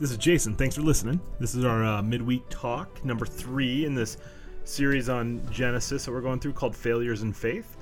This 0.00 0.10
is 0.10 0.16
Jason. 0.16 0.56
Thanks 0.56 0.74
for 0.74 0.82
listening. 0.82 1.20
This 1.38 1.54
is 1.54 1.64
our 1.64 1.84
uh, 1.84 2.02
midweek 2.02 2.42
talk, 2.50 3.04
number 3.04 3.24
three 3.24 3.84
in 3.84 3.94
this 3.94 4.16
series 4.64 5.08
on 5.08 5.40
Genesis 5.52 6.04
that 6.04 6.10
we're 6.10 6.20
going 6.20 6.40
through 6.40 6.54
called 6.54 6.74
Failures 6.74 7.22
in 7.22 7.32
Faith. 7.32 7.76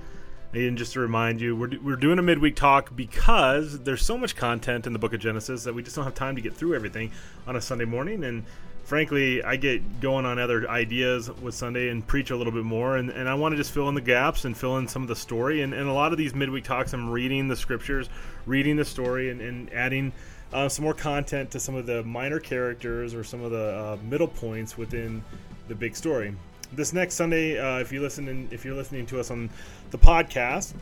And 0.53 0.77
just 0.77 0.93
to 0.93 1.01
remind 1.01 1.41
you, 1.41 1.57
we're, 1.57 1.71
we're 1.83 1.97
doing 1.97 2.19
a 2.19 2.23
midweek 2.23 2.55
talk 2.55 2.95
because 2.95 3.79
there's 3.81 4.05
so 4.05 4.19
much 4.19 4.37
content 4.37 4.87
in 4.87 4.93
the 4.93 4.99
book 4.99 5.15
of 5.15 5.21
Genesis 5.21 5.65
that 5.65 5.75
we 5.75 5.83
just 5.83 5.97
don't 5.97 6.05
have 6.05 6.15
time 6.15 6.37
to 6.37 6.43
get 6.43 6.53
through 6.55 6.75
everything 6.75 7.13
on 7.47 7.57
a 7.57 7.63
Sunday 7.63 7.87
morning. 7.87 8.25
And 8.25 8.45
frankly, 8.85 9.43
I 9.43 9.57
get 9.57 10.03
going 10.03 10.27
on 10.27 10.39
other 10.39 10.69
ideas 10.69 11.31
with 11.31 11.55
Sunday 11.55 11.89
and 11.89 12.07
preach 12.07 12.31
a 12.31 12.37
little 12.37 12.53
bit 12.53 12.65
more. 12.65 12.99
And, 12.99 13.09
and 13.09 13.27
I 13.27 13.33
want 13.33 13.55
to 13.55 13.57
just 13.57 13.73
fill 13.73 13.89
in 13.89 13.95
the 13.95 14.03
gaps 14.03 14.45
and 14.45 14.55
fill 14.55 14.77
in 14.77 14.87
some 14.87 15.01
of 15.01 15.09
the 15.09 15.17
story. 15.17 15.63
And, 15.63 15.73
and 15.73 15.89
a 15.89 15.95
lot 15.95 16.13
of 16.13 16.19
these 16.19 16.35
midweek 16.35 16.65
talks, 16.65 16.93
I'm 16.93 17.09
reading 17.09 17.49
the 17.49 17.57
scriptures, 17.57 18.11
reading 18.45 18.77
the 18.77 18.85
story, 18.85 19.31
and, 19.31 19.41
and 19.41 19.73
adding 19.73 20.13
uh, 20.53 20.69
some 20.69 20.85
more 20.85 20.95
content 20.95 21.51
to 21.53 21.61
some 21.61 21.75
of 21.75 21.87
the 21.87 22.03
minor 22.05 22.39
characters 22.39 23.15
or 23.15 23.25
some 23.25 23.43
of 23.43 23.51
the 23.51 23.75
uh, 23.75 23.97
middle 24.05 24.29
points 24.29 24.77
within 24.77 25.25
the 25.69 25.75
big 25.75 25.97
story. 25.97 26.35
This 26.73 26.93
next 26.93 27.15
Sunday, 27.15 27.59
uh, 27.59 27.79
if 27.79 27.93
you 27.93 28.01
listen, 28.01 28.29
in, 28.29 28.49
if 28.51 28.65
you're 28.65 28.75
listening 28.75 29.07
to 29.07 29.21
us 29.21 29.31
on 29.31 29.51
the 29.91 29.99
podcast, 29.99 30.75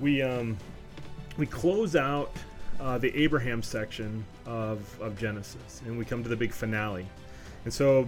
we 0.00 0.22
um, 0.22 0.56
we 1.36 1.46
close 1.46 1.94
out 1.94 2.32
uh, 2.80 2.98
the 2.98 3.16
Abraham 3.16 3.62
section 3.62 4.24
of, 4.46 5.00
of 5.00 5.18
Genesis, 5.18 5.82
and 5.86 5.96
we 5.96 6.04
come 6.04 6.22
to 6.22 6.28
the 6.28 6.36
big 6.36 6.52
finale. 6.52 7.06
And 7.64 7.72
so, 7.72 8.06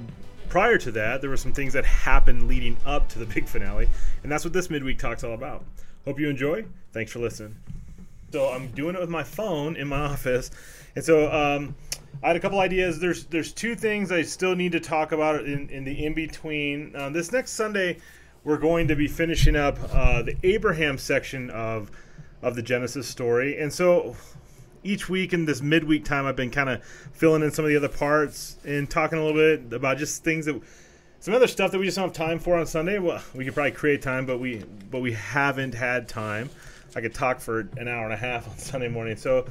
prior 0.48 0.78
to 0.78 0.90
that, 0.92 1.20
there 1.20 1.30
were 1.30 1.36
some 1.36 1.52
things 1.52 1.72
that 1.72 1.84
happened 1.84 2.48
leading 2.48 2.76
up 2.84 3.08
to 3.10 3.18
the 3.18 3.26
big 3.26 3.46
finale, 3.46 3.88
and 4.22 4.30
that's 4.30 4.44
what 4.44 4.52
this 4.52 4.70
midweek 4.70 4.98
talk's 4.98 5.24
all 5.24 5.34
about. 5.34 5.64
Hope 6.04 6.18
you 6.18 6.28
enjoy. 6.28 6.64
Thanks 6.92 7.12
for 7.12 7.20
listening. 7.20 7.56
So 8.32 8.48
I'm 8.48 8.68
doing 8.68 8.94
it 8.94 9.00
with 9.00 9.10
my 9.10 9.24
phone 9.24 9.76
in 9.76 9.88
my 9.88 10.00
office, 10.12 10.50
and 10.94 11.04
so 11.04 11.30
um, 11.32 11.74
I 12.22 12.28
had 12.28 12.36
a 12.36 12.40
couple 12.40 12.60
ideas. 12.60 12.98
There's 13.00 13.24
there's 13.26 13.52
two 13.52 13.74
things 13.74 14.12
I 14.12 14.22
still 14.22 14.54
need 14.54 14.72
to 14.72 14.80
talk 14.80 15.12
about 15.12 15.44
in, 15.44 15.68
in 15.70 15.84
the 15.84 16.04
in 16.04 16.14
between. 16.14 16.94
Um, 16.94 17.12
this 17.12 17.32
next 17.32 17.52
Sunday, 17.52 17.98
we're 18.44 18.58
going 18.58 18.88
to 18.88 18.96
be 18.96 19.08
finishing 19.08 19.56
up 19.56 19.78
uh, 19.92 20.22
the 20.22 20.36
Abraham 20.44 20.96
section 20.98 21.50
of 21.50 21.90
of 22.42 22.54
the 22.54 22.62
Genesis 22.62 23.08
story, 23.08 23.58
and 23.60 23.72
so 23.72 24.14
each 24.82 25.08
week 25.08 25.32
in 25.32 25.44
this 25.44 25.60
midweek 25.60 26.04
time, 26.04 26.26
I've 26.26 26.36
been 26.36 26.50
kind 26.50 26.68
of 26.68 26.84
filling 26.84 27.42
in 27.42 27.50
some 27.50 27.64
of 27.64 27.70
the 27.70 27.76
other 27.76 27.88
parts 27.88 28.56
and 28.64 28.88
talking 28.88 29.18
a 29.18 29.24
little 29.24 29.38
bit 29.38 29.74
about 29.74 29.98
just 29.98 30.24
things 30.24 30.46
that 30.46 30.60
some 31.18 31.34
other 31.34 31.46
stuff 31.46 31.70
that 31.72 31.78
we 31.78 31.84
just 31.84 31.96
don't 31.96 32.08
have 32.08 32.14
time 32.14 32.38
for 32.38 32.56
on 32.56 32.66
Sunday. 32.66 32.98
Well, 32.98 33.22
we 33.34 33.44
could 33.44 33.54
probably 33.54 33.72
create 33.72 34.02
time, 34.02 34.24
but 34.24 34.38
we 34.38 34.64
but 34.90 35.00
we 35.00 35.12
haven't 35.12 35.74
had 35.74 36.08
time. 36.08 36.48
I 36.94 37.00
could 37.00 37.14
talk 37.14 37.40
for 37.40 37.68
an 37.76 37.88
hour 37.88 38.04
and 38.04 38.12
a 38.12 38.16
half 38.16 38.48
on 38.48 38.58
Sunday 38.58 38.88
morning. 38.88 39.16
So 39.16 39.46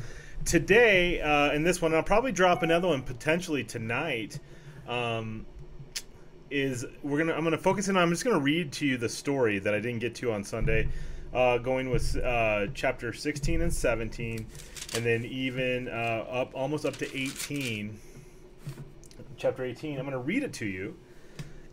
today, 0.45 1.21
uh, 1.21 1.51
in 1.51 1.63
this 1.63 1.81
one, 1.81 1.93
I'll 1.93 2.03
probably 2.03 2.31
drop 2.31 2.63
another 2.63 2.87
one 2.87 3.01
potentially 3.01 3.63
tonight. 3.63 4.39
Um, 4.87 5.45
is 6.51 6.83
we're 7.03 7.19
gonna 7.19 7.33
I'm 7.33 7.43
gonna 7.43 7.57
focus 7.57 7.89
in 7.89 7.95
on 7.95 8.03
I'm 8.03 8.09
just 8.09 8.23
gonna 8.23 8.39
read 8.39 8.71
to 8.73 8.85
you 8.85 8.97
the 8.97 9.09
story 9.09 9.59
that 9.59 9.73
I 9.75 9.79
didn't 9.79 9.99
get 9.99 10.15
to 10.15 10.31
on 10.31 10.43
Sunday, 10.43 10.87
uh, 11.31 11.59
going 11.59 11.91
with 11.91 12.17
uh, 12.17 12.67
chapter 12.73 13.13
16 13.13 13.61
and 13.61 13.71
17, 13.71 14.47
and 14.95 15.05
then 15.05 15.25
even 15.25 15.87
uh, 15.87 16.25
up 16.29 16.51
almost 16.55 16.85
up 16.85 16.95
to 16.97 17.17
18. 17.17 17.99
Chapter 19.37 19.63
18. 19.63 19.99
I'm 19.99 20.05
gonna 20.05 20.17
read 20.17 20.43
it 20.43 20.53
to 20.53 20.65
you 20.65 20.95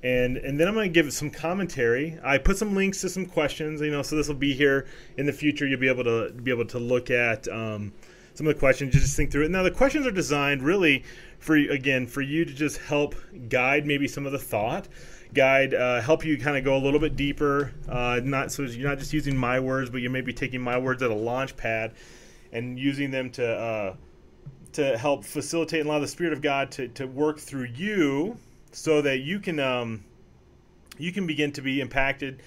and 0.03 0.37
and 0.37 0.61
then 0.61 0.69
I'm 0.69 0.75
going 0.75 0.93
to 0.93 1.03
give 1.03 1.13
some 1.13 1.31
commentary. 1.31 2.19
I 2.23 2.39
put 2.39 2.59
some 2.59 2.75
links 2.75 3.01
to 3.01 3.09
some 3.09 3.27
questions, 3.27 3.81
you 3.81 3.91
know, 3.91 4.03
so 4.03 4.17
this 4.17 4.29
will 4.29 4.35
be 4.35 4.55
here 4.55 4.87
in 5.17 5.27
the 5.27 5.33
future. 5.33 5.67
You'll 5.67 5.81
be 5.81 5.89
able 5.89 6.05
to 6.05 6.33
be 6.33 6.51
able 6.51 6.67
to 6.67 6.79
look 6.79 7.11
at 7.11 7.49
um, 7.49 7.93
some 8.35 8.47
of 8.47 8.55
the 8.55 8.59
questions. 8.59 8.93
Just 8.95 9.17
think 9.17 9.31
through 9.31 9.47
it. 9.47 9.51
Now 9.51 9.63
the 9.63 9.71
questions 9.71 10.07
are 10.07 10.13
designed 10.13 10.63
really 10.63 11.05
for 11.39 11.57
again 11.57 12.07
for 12.07 12.23
you 12.23 12.45
to 12.45 12.53
just 12.53 12.79
help 12.79 13.15
guide 13.49 13.87
maybe 13.87 14.07
some 14.07 14.27
of 14.27 14.33
the 14.33 14.39
thought, 14.39 14.87
guide 15.33 15.73
uh, 15.75 16.01
help 16.01 16.25
you 16.25 16.37
kind 16.37 16.57
of 16.57 16.65
go 16.65 16.77
a 16.77 16.83
little 16.83 17.01
bit 17.01 17.17
deeper. 17.17 17.73
Uh, 17.89 18.21
not 18.23 18.53
so 18.53 18.63
you're 18.63 18.89
not 18.89 18.99
just 18.99 19.13
using 19.13 19.37
my 19.37 19.59
words, 19.59 19.89
but 19.89 20.03
you 20.03 20.11
may 20.11 20.21
be 20.21 20.33
taking 20.33 20.61
my 20.61 20.77
words 20.77 21.03
at 21.03 21.11
a 21.11 21.15
launch 21.15 21.57
pad 21.57 21.95
and 22.53 22.79
using 22.79 23.11
them 23.11 23.31
to. 23.31 23.47
Uh, 23.47 23.95
to 24.73 24.99
help 24.99 25.25
facilitate 25.25 25.81
and 25.81 25.89
allow 25.89 25.99
the 25.99 26.07
Spirit 26.07 26.35
of 26.35 26.43
God 26.43 26.71
to, 26.73 26.87
to 26.89 27.07
work 27.07 27.39
through 27.39 27.69
you 27.75 28.37
so 28.77 29.01
that 29.01 29.21
you 29.21 29.41
can 29.41 29.59
um, 29.59 30.05
you 30.99 31.11
can 31.11 31.27
begin 31.27 31.51
to 31.51 31.63
be 31.63 31.81
impacted 31.81 32.43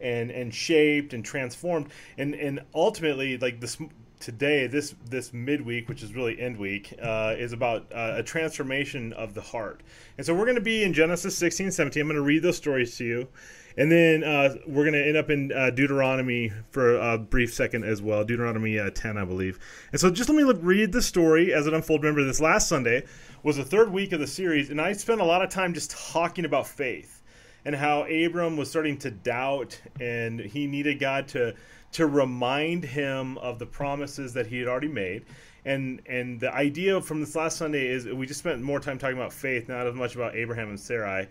and 0.00 0.30
and 0.30 0.54
shaped 0.54 1.12
and 1.12 1.24
transformed 1.24 1.88
and 2.16 2.34
and 2.34 2.60
ultimately 2.72 3.36
like 3.36 3.60
this 3.60 3.76
today 4.20 4.68
this 4.68 4.94
this 5.10 5.32
midweek 5.32 5.88
which 5.88 6.02
is 6.02 6.14
really 6.14 6.40
end 6.40 6.56
week 6.56 6.94
uh, 7.02 7.34
is 7.36 7.52
about 7.52 7.92
uh, 7.92 8.14
a 8.16 8.22
transformation 8.22 9.12
of 9.14 9.34
the 9.34 9.40
heart 9.40 9.82
and 10.16 10.24
so 10.24 10.32
we're 10.32 10.44
going 10.44 10.54
to 10.54 10.60
be 10.60 10.84
in 10.84 10.92
genesis 10.92 11.36
16 11.36 11.72
17 11.72 12.00
i'm 12.00 12.06
going 12.06 12.16
to 12.16 12.22
read 12.22 12.42
those 12.42 12.56
stories 12.56 12.96
to 12.96 13.04
you 13.04 13.28
and 13.76 13.90
then 13.90 14.22
uh, 14.24 14.54
we're 14.66 14.84
going 14.84 14.94
to 14.94 15.06
end 15.06 15.16
up 15.16 15.30
in 15.30 15.52
uh, 15.52 15.70
Deuteronomy 15.70 16.52
for 16.70 16.96
a 16.96 17.18
brief 17.18 17.54
second 17.54 17.84
as 17.84 18.02
well. 18.02 18.24
Deuteronomy 18.24 18.78
uh, 18.78 18.90
10, 18.90 19.16
I 19.16 19.24
believe. 19.24 19.58
And 19.92 20.00
so 20.00 20.10
just 20.10 20.28
let 20.28 20.36
me 20.36 20.44
read 20.60 20.92
the 20.92 21.02
story 21.02 21.52
as 21.52 21.66
it 21.66 21.74
unfolds. 21.74 22.02
Remember, 22.02 22.24
this 22.24 22.40
last 22.40 22.68
Sunday 22.68 23.04
was 23.42 23.56
the 23.56 23.64
third 23.64 23.92
week 23.92 24.12
of 24.12 24.20
the 24.20 24.26
series, 24.26 24.70
and 24.70 24.80
I 24.80 24.92
spent 24.92 25.20
a 25.20 25.24
lot 25.24 25.42
of 25.42 25.50
time 25.50 25.74
just 25.74 25.90
talking 26.12 26.44
about 26.44 26.66
faith 26.66 27.22
and 27.64 27.74
how 27.74 28.04
Abram 28.04 28.56
was 28.56 28.70
starting 28.70 28.96
to 28.98 29.10
doubt, 29.10 29.80
and 30.00 30.38
he 30.38 30.66
needed 30.66 30.98
God 31.00 31.28
to 31.28 31.54
to 31.92 32.06
remind 32.06 32.84
him 32.84 33.36
of 33.38 33.58
the 33.58 33.66
promises 33.66 34.32
that 34.32 34.46
he 34.46 34.58
had 34.58 34.68
already 34.68 34.88
made. 34.88 35.24
And 35.64 36.00
and 36.06 36.40
the 36.40 36.54
idea 36.54 37.00
from 37.00 37.20
this 37.20 37.34
last 37.34 37.56
Sunday 37.56 37.86
is 37.86 38.06
we 38.06 38.26
just 38.26 38.40
spent 38.40 38.62
more 38.62 38.80
time 38.80 38.98
talking 38.98 39.16
about 39.16 39.32
faith, 39.32 39.68
not 39.68 39.86
as 39.86 39.94
much 39.94 40.14
about 40.14 40.34
Abraham 40.36 40.68
and 40.68 40.80
Sarai, 40.80 41.28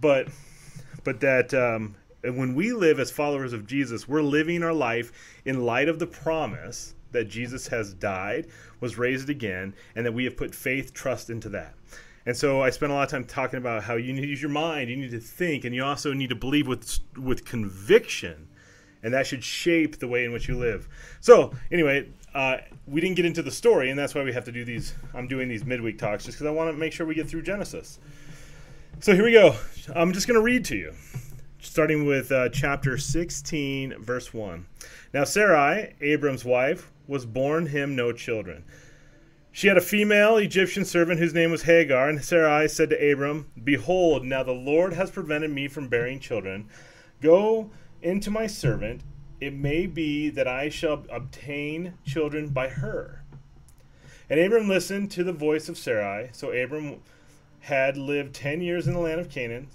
but 0.00 0.28
but 1.04 1.20
that 1.20 1.52
um, 1.54 1.94
when 2.22 2.54
we 2.54 2.72
live 2.72 3.00
as 3.00 3.10
followers 3.10 3.52
of 3.52 3.66
Jesus, 3.66 4.08
we're 4.08 4.22
living 4.22 4.62
our 4.62 4.72
life 4.72 5.12
in 5.44 5.64
light 5.64 5.88
of 5.88 5.98
the 5.98 6.06
promise 6.06 6.94
that 7.12 7.28
Jesus 7.28 7.68
has 7.68 7.94
died, 7.94 8.46
was 8.80 8.98
raised 8.98 9.30
again, 9.30 9.74
and 9.94 10.04
that 10.06 10.12
we 10.12 10.24
have 10.24 10.36
put 10.36 10.54
faith, 10.54 10.92
trust 10.92 11.30
into 11.30 11.48
that. 11.50 11.74
And 12.26 12.36
so 12.36 12.62
I 12.62 12.70
spent 12.70 12.92
a 12.92 12.94
lot 12.94 13.04
of 13.04 13.10
time 13.10 13.24
talking 13.24 13.58
about 13.58 13.84
how 13.84 13.94
you 13.94 14.12
need 14.12 14.20
to 14.20 14.26
use 14.26 14.42
your 14.42 14.50
mind, 14.50 14.90
you 14.90 14.96
need 14.96 15.12
to 15.12 15.20
think, 15.20 15.64
and 15.64 15.74
you 15.74 15.82
also 15.82 16.12
need 16.12 16.28
to 16.28 16.34
believe 16.34 16.66
with 16.66 17.00
with 17.16 17.44
conviction, 17.44 18.48
and 19.02 19.14
that 19.14 19.26
should 19.26 19.42
shape 19.42 19.98
the 19.98 20.08
way 20.08 20.24
in 20.24 20.32
which 20.32 20.46
you 20.46 20.58
live. 20.58 20.88
So 21.20 21.54
anyway, 21.72 22.08
uh, 22.34 22.58
we 22.86 23.00
didn't 23.00 23.16
get 23.16 23.24
into 23.24 23.42
the 23.42 23.50
story, 23.50 23.88
and 23.88 23.98
that's 23.98 24.14
why 24.14 24.22
we 24.22 24.32
have 24.32 24.44
to 24.44 24.52
do 24.52 24.64
these. 24.64 24.94
I'm 25.14 25.26
doing 25.26 25.48
these 25.48 25.64
midweek 25.64 25.98
talks 25.98 26.24
just 26.26 26.36
because 26.36 26.46
I 26.46 26.50
want 26.50 26.70
to 26.70 26.76
make 26.76 26.92
sure 26.92 27.06
we 27.06 27.14
get 27.14 27.28
through 27.28 27.42
Genesis. 27.42 27.98
So 29.00 29.14
here 29.14 29.24
we 29.24 29.32
go. 29.32 29.56
I'm 29.94 30.12
just 30.12 30.26
going 30.26 30.34
to 30.34 30.42
read 30.42 30.64
to 30.66 30.76
you, 30.76 30.92
starting 31.60 32.04
with 32.04 32.30
uh, 32.30 32.48
chapter 32.50 32.98
16, 32.98 34.02
verse 34.02 34.34
1. 34.34 34.66
Now 35.14 35.24
Sarai, 35.24 35.94
Abram's 36.00 36.44
wife, 36.44 36.90
was 37.08 37.26
born 37.26 37.66
him 37.66 37.96
no 37.96 38.12
children. 38.12 38.64
She 39.50 39.66
had 39.66 39.76
a 39.76 39.80
female 39.80 40.36
Egyptian 40.36 40.84
servant 40.84 41.18
whose 41.18 41.34
name 41.34 41.50
was 41.50 41.62
Hagar, 41.62 42.08
and 42.08 42.22
Sarai 42.22 42.68
said 42.68 42.90
to 42.90 43.12
Abram, 43.12 43.50
Behold, 43.64 44.24
now 44.24 44.44
the 44.44 44.52
Lord 44.52 44.92
has 44.92 45.10
prevented 45.10 45.50
me 45.50 45.66
from 45.66 45.88
bearing 45.88 46.20
children. 46.20 46.68
Go 47.20 47.70
into 48.00 48.30
my 48.30 48.46
servant. 48.46 49.02
It 49.40 49.54
may 49.54 49.86
be 49.86 50.30
that 50.30 50.46
I 50.46 50.68
shall 50.68 51.04
obtain 51.10 51.94
children 52.04 52.50
by 52.50 52.68
her. 52.68 53.24
And 54.30 54.38
Abram 54.38 54.68
listened 54.68 55.10
to 55.12 55.24
the 55.24 55.32
voice 55.32 55.68
of 55.68 55.78
Sarai. 55.78 56.28
So 56.32 56.52
Abram 56.52 57.00
had 57.60 57.96
lived 57.96 58.34
ten 58.34 58.60
years 58.60 58.86
in 58.86 58.92
the 58.92 59.00
land 59.00 59.20
of 59.20 59.30
Canaan. 59.30 59.68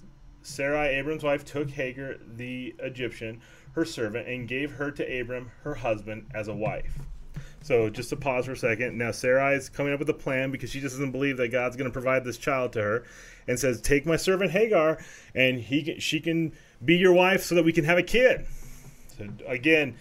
Sarai, 0.43 0.95
Abram's 0.95 1.23
wife, 1.23 1.43
took 1.43 1.71
Hagar 1.71 2.15
the 2.25 2.75
Egyptian, 2.79 3.41
her 3.73 3.85
servant, 3.85 4.27
and 4.27 4.47
gave 4.47 4.73
her 4.73 4.91
to 4.91 5.19
Abram, 5.19 5.51
her 5.63 5.75
husband, 5.75 6.27
as 6.33 6.47
a 6.47 6.53
wife. 6.53 6.99
So 7.63 7.89
just 7.89 8.09
to 8.09 8.17
pause 8.17 8.45
for 8.45 8.51
a 8.51 8.57
second. 8.57 8.97
Now 8.97 9.11
Sarai 9.11 9.55
is 9.55 9.69
coming 9.69 9.93
up 9.93 9.99
with 9.99 10.09
a 10.09 10.13
plan 10.13 10.51
because 10.51 10.69
she 10.69 10.81
just 10.81 10.95
doesn't 10.95 11.11
believe 11.11 11.37
that 11.37 11.47
God's 11.47 11.77
going 11.77 11.89
to 11.89 11.93
provide 11.93 12.25
this 12.25 12.37
child 12.37 12.73
to 12.73 12.81
her, 12.81 13.03
and 13.47 13.57
says, 13.57 13.81
"Take 13.81 14.05
my 14.05 14.17
servant 14.17 14.51
Hagar, 14.51 14.99
and 15.33 15.59
he 15.59 15.81
can, 15.81 15.99
she 15.99 16.19
can 16.19 16.51
be 16.83 16.95
your 16.95 17.13
wife, 17.13 17.41
so 17.41 17.55
that 17.55 17.63
we 17.63 17.71
can 17.71 17.85
have 17.85 17.97
a 17.97 18.03
kid." 18.03 18.45
So 19.17 19.29
again, 19.47 19.95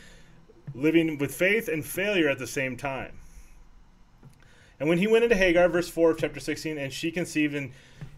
living 0.75 1.19
with 1.19 1.35
faith 1.35 1.69
and 1.69 1.85
failure 1.85 2.29
at 2.29 2.39
the 2.39 2.49
same 2.49 2.77
time. 2.77 3.13
And 4.81 4.89
when 4.89 4.99
he 4.99 5.07
went 5.07 5.23
into 5.23 5.37
Hagar, 5.37 5.69
verse 5.69 5.89
4 5.89 6.11
of 6.11 6.19
chapter 6.19 6.41
16, 6.41 6.77
and 6.77 6.93
she 6.93 7.13
conceived, 7.13 7.55
and, 7.55 7.71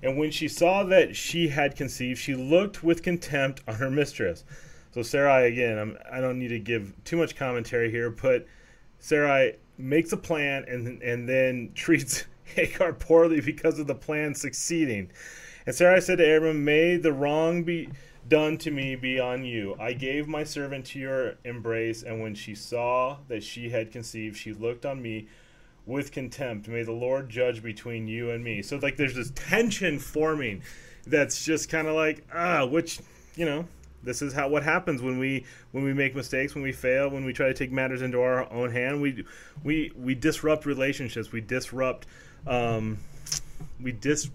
and 0.03 0.17
when 0.17 0.31
she 0.31 0.49
saw 0.49 0.83
that 0.85 1.15
she 1.15 1.49
had 1.49 1.77
conceived, 1.77 2.19
she 2.19 2.35
looked 2.35 2.83
with 2.83 3.03
contempt 3.03 3.61
on 3.69 3.75
her 3.75 3.91
mistress. 3.91 4.45
So 4.93 5.03
Sarai, 5.03 5.47
again, 5.49 5.79
I'm, 5.79 5.99
I 6.11 6.17
do 6.21 6.29
not 6.29 6.37
need 6.37 6.49
to 6.49 6.59
give 6.59 6.95
too 7.05 7.19
much 7.19 7.37
commentary 7.37 7.91
here, 7.91 8.09
but 8.09 8.47
Sarai 9.05 9.57
makes 9.77 10.13
a 10.13 10.17
plan 10.17 10.65
and, 10.67 11.03
and 11.03 11.29
then 11.29 11.73
treats 11.75 12.25
Hagar 12.45 12.95
poorly 12.95 13.43
because 13.43 13.79
of 13.79 13.87
the 13.87 13.95
plan 13.95 14.35
succeeding. 14.35 15.11
And 15.67 15.75
Sarai 15.75 16.01
said 16.01 16.19
to 16.19 16.37
Abram, 16.37 16.65
May 16.65 16.97
the 16.97 17.13
wrong 17.13 17.65
be 17.65 17.91
done 18.29 18.57
to 18.57 18.71
me 18.71 18.97
be 18.97 19.21
on 19.21 19.45
you. 19.45 19.77
I 19.79 19.93
gave 19.93 20.27
my 20.27 20.43
servant 20.43 20.87
to 20.87 20.99
your 20.99 21.35
embrace, 21.45 22.03
and 22.03 22.23
when 22.23 22.35
she 22.35 22.55
saw 22.55 23.19
that 23.29 23.43
she 23.43 23.69
had 23.69 23.93
conceived, 23.93 24.39
she 24.39 24.55
looked 24.55 24.87
on 24.87 25.03
me 25.03 25.29
with 25.85 26.11
contempt. 26.11 26.67
May 26.67 26.83
the 26.83 26.93
Lord 26.93 27.29
judge 27.29 27.63
between 27.63 28.09
you 28.09 28.31
and 28.31 28.43
me. 28.43 28.63
So 28.63 28.79
like 28.79 28.97
there's 28.97 29.17
this 29.17 29.33
tension 29.35 29.99
forming 29.99 30.63
that's 31.07 31.45
just 31.45 31.69
kind 31.69 31.89
of 31.89 31.95
like 31.95 32.27
ah, 32.35 32.65
which 32.65 33.01
you 33.37 33.45
know 33.45 33.67
this 34.05 34.23
is 34.23 34.33
how 34.33 34.49
what 34.49 34.63
happens 34.63 35.03
when 35.03 35.19
we 35.19 35.45
when 35.73 35.85
we 35.85 35.93
make 35.93 36.15
mistakes, 36.15 36.55
when 36.55 36.63
we 36.63 36.73
fail, 36.73 37.11
when 37.11 37.25
we 37.25 37.33
try 37.33 37.47
to 37.47 37.55
take 37.55 37.73
matters 37.73 38.03
into 38.03 38.21
our 38.21 38.51
own 38.53 38.71
hand. 38.71 39.01
We 39.01 39.25
we 39.63 39.93
we 39.97 40.15
disrupt 40.15 40.67
relationships. 40.67 41.33
We 41.33 41.41
disrupt. 41.41 42.07
Um, 42.47 42.99
we 43.81 43.93
dis 43.93 44.31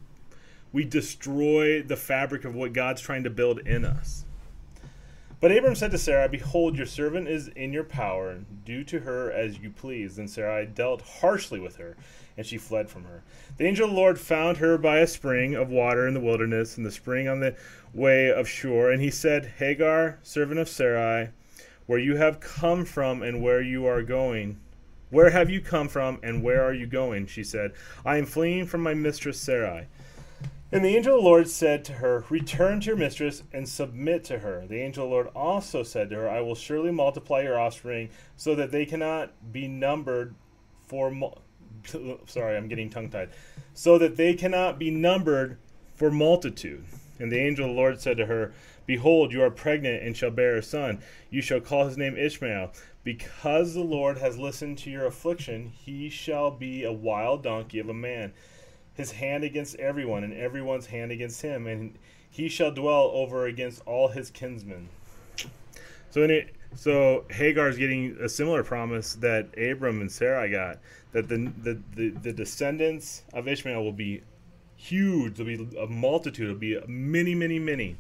we 0.71 0.83
destroy 0.83 1.81
the 1.81 1.95
fabric 1.95 2.45
of 2.45 2.56
what 2.56 2.74
God's 2.74 3.01
trying 3.01 3.24
to 3.24 3.30
build 3.30 3.60
in 3.60 3.86
us. 3.86 4.25
But 5.42 5.56
Abram 5.56 5.75
said 5.75 5.92
to 5.92 5.98
Sarah, 5.98 6.27
Behold, 6.27 6.75
your 6.75 6.86
servant 6.86 7.30
is 7.30 7.48
in 7.50 7.71
your 7.71 7.86
power. 7.86 8.39
Do 8.66 8.83
to 8.83 9.00
her 9.00 9.31
as 9.31 9.57
you 9.60 9.69
please. 9.69 10.18
Then 10.18 10.27
Sarai 10.27 10.66
dealt 10.66 11.01
harshly 11.01 11.62
with 11.62 11.77
her, 11.77 11.95
and 12.36 12.45
she 12.45 12.57
fled 12.57 12.89
from 12.89 13.06
her. 13.06 13.24
The 13.57 13.66
angel 13.66 13.86
of 13.86 13.92
the 13.92 13.98
Lord 13.98 14.19
found 14.19 14.57
her 14.57 14.77
by 14.77 14.98
a 14.98 15.07
spring 15.07 15.56
of 15.56 15.69
water 15.69 16.06
in 16.07 16.13
the 16.13 16.19
wilderness, 16.19 16.75
and 16.75 16.86
the 16.86 16.92
spring 16.92 17.30
on 17.30 17.39
the 17.39 17.56
way 17.94 18.31
of 18.31 18.47
Shur. 18.47 18.91
And 18.91 19.01
he 19.01 19.12
said, 19.12 19.53
Hagar, 19.57 20.19
servant 20.24 20.59
of 20.59 20.69
Sarai, 20.69 21.30
where 21.86 22.00
you 22.00 22.18
have 22.18 22.39
come 22.39 22.86
from 22.86 23.21
and 23.21 23.41
where 23.41 23.62
you 23.62 23.86
are 23.86 24.03
going. 24.03 24.59
Where 25.09 25.31
have 25.31 25.50
you 25.50 25.59
come 25.59 25.88
from 25.88 26.19
and 26.21 26.44
where 26.44 26.63
are 26.63 26.74
you 26.74 26.86
going? 26.86 27.25
She 27.25 27.44
said, 27.44 27.74
I 28.06 28.18
am 28.18 28.25
fleeing 28.25 28.68
from 28.68 28.81
my 28.81 28.94
mistress 28.94 29.39
Sarai. 29.39 29.88
And 30.71 30.86
the 30.86 30.95
angel 30.95 31.15
of 31.15 31.24
the 31.24 31.27
Lord 31.27 31.50
said 31.50 31.83
to 31.86 31.94
her, 31.94 32.25
Return 32.30 32.80
to 32.81 32.88
your 32.88 32.95
mistress 32.95 33.41
and 33.51 33.68
submit 33.68 34.24
to 34.25 34.39
her. 34.39 34.68
The 34.68 34.80
angel 34.80 35.06
of 35.06 35.09
the 35.09 35.13
Lord 35.15 35.27
also 35.35 35.81
said 35.81 36.12
to 36.12 36.15
her, 36.18 36.30
I 36.30 36.42
will 36.42 36.53
surely 36.53 36.92
multiply 36.92 37.42
your 37.42 37.59
offspring 37.59 38.09
so 38.38 38.53
that 38.53 38.71
they 38.71 38.85
cannot 38.85 39.51
be 39.51 39.68
numbered 39.68 40.35
for. 40.85 41.12
Sorry, 42.27 42.56
I'm 42.56 42.68
getting 42.68 42.92
tongue 42.92 43.09
tied. 43.09 43.30
So 43.74 43.97
that 43.97 44.15
they 44.15 44.35
cannot 44.35 44.77
be 44.77 44.92
numbered 44.92 45.57
for 45.95 46.12
multitude. 46.12 46.85
And 47.19 47.31
the 47.31 47.39
angel 47.39 47.66
of 47.66 47.75
the 47.75 47.77
Lord 47.77 48.01
said 48.01 48.18
to 48.18 48.25
her, 48.25 48.54
Behold, 48.86 49.31
you 49.31 49.44
are 49.44 49.51
pregnant 49.51 50.01
and 50.04 50.16
shall 50.16 50.31
bear 50.31 50.56
a 50.56 50.63
son. 50.63 51.00
You 51.30 51.42
shall 51.42 51.60
call 51.60 51.86
his 51.86 51.98
name 51.98 52.18
Ishmael. 52.18 52.71
Because 53.04 53.74
the 53.74 53.83
Lord 53.83 54.18
has 54.18 54.38
listened 54.38 54.77
to 54.80 54.89
your 54.89 55.06
affliction, 55.06 55.71
he 55.75 56.10
shall 56.10 56.51
be 56.51 56.83
a 56.83 56.92
wild 56.92 57.44
donkey 57.44 57.80
of 57.80 57.89
a 57.89 57.94
man 57.94 58.33
his 59.00 59.12
hand 59.12 59.45
against 59.45 59.75
everyone, 59.77 60.25
and 60.25 60.33
everyone's 60.33 60.88
hand 60.88 61.10
against 61.10 61.42
him, 61.42 61.68
and 61.68 61.98
he 62.30 62.50
shall 62.50 62.69
dwell 62.69 63.10
over 63.13 63.45
against 63.45 63.81
all 63.86 64.10
his 64.10 64.30
kinsmen. 64.30 64.89
So 66.12 66.24
in 66.24 66.31
it, 66.31 66.54
so 66.75 67.24
Hagar's 67.30 67.77
getting 67.77 68.18
a 68.19 68.27
similar 68.27 68.62
promise 68.62 69.13
that 69.16 69.48
Abram 69.57 70.01
and 70.01 70.12
Sarah 70.12 70.50
got 70.50 70.80
that 71.13 71.30
the 71.30 71.51
the, 71.63 71.81
the, 71.95 72.10
the 72.10 72.33
descendants 72.33 73.24
of 73.33 73.48
Ishmael 73.48 73.81
will 73.81 73.94
be 73.94 74.21
huge. 74.79 75.35
There'll 75.35 75.65
be 75.65 75.77
a 75.77 75.87
multitude. 75.87 76.47
There'll 76.47 76.85
be 76.85 76.91
many, 76.91 77.35
many, 77.35 77.59
many. 77.59 77.97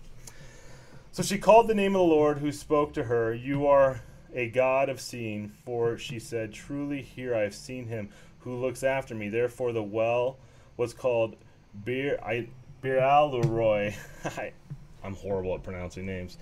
So 1.11 1.23
she 1.23 1.37
called 1.37 1.67
the 1.67 1.75
name 1.75 1.95
of 1.95 1.99
the 1.99 2.15
Lord 2.15 2.37
who 2.37 2.51
spoke 2.51 2.93
to 2.93 3.03
her. 3.03 3.33
You 3.33 3.67
are 3.67 4.01
a 4.33 4.49
God 4.49 4.89
of 4.89 5.01
seeing, 5.01 5.49
for 5.65 5.97
she 5.97 6.19
said, 6.19 6.53
Truly 6.53 7.01
here 7.01 7.35
I 7.35 7.41
have 7.41 7.55
seen 7.55 7.87
him 7.87 8.09
who 8.39 8.55
looks 8.55 8.83
after 8.83 9.13
me. 9.13 9.27
Therefore 9.29 9.73
the 9.73 9.83
well 9.83 10.37
was 10.77 10.93
called 10.93 11.35
Bir 11.73 12.17
I 12.23 12.47
Beer-al-Roy. 12.81 13.95
I'm 15.03 15.15
horrible 15.15 15.55
at 15.55 15.63
pronouncing 15.63 16.05
names. 16.05 16.37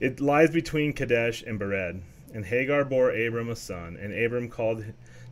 It 0.00 0.20
lies 0.20 0.50
between 0.50 0.92
Kadesh 0.92 1.42
and 1.42 1.60
Bered. 1.60 2.00
And 2.34 2.46
Hagar 2.46 2.84
bore 2.84 3.10
Abram 3.10 3.50
a 3.50 3.56
son, 3.56 3.96
and 4.00 4.12
Abram 4.12 4.48
called 4.48 4.84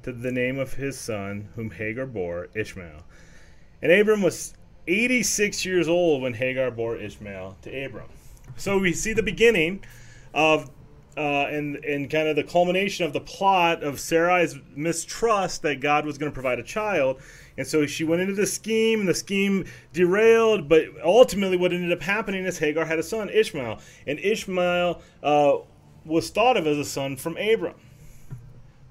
to 0.03 0.12
the 0.12 0.31
name 0.31 0.59
of 0.59 0.75
his 0.75 0.99
son, 0.99 1.49
whom 1.56 1.71
Hagar 1.71 2.06
bore, 2.06 2.49
Ishmael. 2.55 3.03
And 3.82 3.93
Abram 3.93 4.23
was 4.23 4.55
86 4.87 5.65
years 5.65 5.88
old 5.88 6.23
when 6.23 6.35
Hagar 6.35 6.71
bore 6.71 6.97
Ishmael 6.97 7.56
to 7.62 7.85
Abram. 7.85 8.09
So 8.56 8.79
we 8.79 8.93
see 8.93 9.12
the 9.12 9.23
beginning 9.23 9.85
of 10.35 10.71
uh, 11.17 11.47
and 11.50 11.77
and 11.85 12.09
kind 12.09 12.29
of 12.29 12.37
the 12.37 12.44
culmination 12.44 13.05
of 13.05 13.12
the 13.12 13.21
plot 13.21 13.82
of 13.82 13.97
Sarai's 13.97 14.56
mistrust 14.77 15.62
that 15.62 15.81
God 15.81 16.06
was 16.06 16.17
going 16.19 16.31
to 16.31 16.35
provide 16.35 16.59
a 16.59 16.62
child, 16.62 17.21
and 17.59 17.67
so 17.67 17.85
she 17.85 18.05
went 18.05 18.23
into 18.23 18.35
the 18.35 18.47
scheme, 18.47 19.00
and 19.00 19.09
the 19.09 19.15
scheme 19.15 19.65
derailed. 19.93 20.69
But 20.69 20.85
ultimately, 21.05 21.56
what 21.56 21.73
ended 21.73 21.93
up 21.93 22.03
happening 22.03 22.44
is 22.44 22.59
Hagar 22.59 22.85
had 22.85 22.99
a 22.99 23.03
son, 23.03 23.29
Ishmael, 23.29 23.81
and 24.06 24.19
Ishmael 24.21 25.03
uh, 25.23 25.56
was 26.05 26.31
thought 26.31 26.56
of 26.56 26.67
as 26.67 26.79
a 26.79 26.85
son 26.85 27.17
from 27.17 27.37
Abram. 27.37 27.75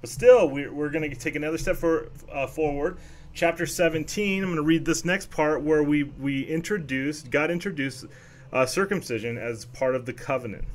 But 0.02 0.10
still, 0.10 0.50
we're, 0.50 0.74
we're 0.74 0.90
going 0.90 1.10
to 1.10 1.16
take 1.16 1.36
another 1.36 1.58
step 1.58 1.78
for, 1.78 2.10
uh, 2.32 2.48
forward. 2.48 2.98
Chapter 3.40 3.66
17, 3.66 4.44
I'm 4.44 4.50
going 4.50 4.58
to 4.58 4.62
read 4.62 4.84
this 4.84 5.06
next 5.06 5.32
part 5.32 5.62
where 5.62 5.82
we, 5.82 6.04
we 6.04 6.44
introduced, 6.44 7.32
God 7.32 7.50
introduced 7.50 8.04
uh, 8.52 8.66
circumcision 8.66 9.38
as 9.38 9.64
part 9.64 9.96
of 9.96 10.06
the 10.06 10.12
covenant. 10.12 10.66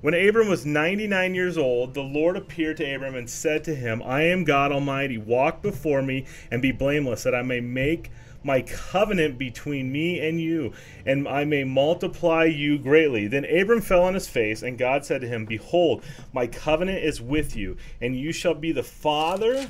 When 0.00 0.14
Abram 0.14 0.48
was 0.48 0.64
99 0.64 1.34
years 1.34 1.58
old, 1.58 1.92
the 1.92 2.00
Lord 2.00 2.38
appeared 2.38 2.78
to 2.78 2.94
Abram 2.94 3.14
and 3.14 3.28
said 3.28 3.62
to 3.64 3.74
him, 3.74 4.02
I 4.06 4.22
am 4.22 4.44
God 4.44 4.72
Almighty. 4.72 5.18
Walk 5.18 5.60
before 5.60 6.00
me 6.00 6.24
and 6.50 6.62
be 6.62 6.72
blameless, 6.72 7.24
that 7.24 7.34
I 7.34 7.42
may 7.42 7.60
make 7.60 8.10
my 8.42 8.62
covenant 8.62 9.36
between 9.36 9.92
me 9.92 10.18
and 10.26 10.40
you, 10.40 10.72
and 11.04 11.28
I 11.28 11.44
may 11.44 11.62
multiply 11.62 12.44
you 12.44 12.78
greatly. 12.78 13.26
Then 13.26 13.44
Abram 13.44 13.82
fell 13.82 14.04
on 14.04 14.14
his 14.14 14.26
face, 14.26 14.62
and 14.62 14.78
God 14.78 15.04
said 15.04 15.20
to 15.20 15.28
him, 15.28 15.44
Behold, 15.44 16.02
my 16.32 16.46
covenant 16.46 17.04
is 17.04 17.20
with 17.20 17.54
you, 17.54 17.76
and 18.00 18.16
you 18.16 18.32
shall 18.32 18.54
be 18.54 18.72
the 18.72 18.82
father 18.82 19.68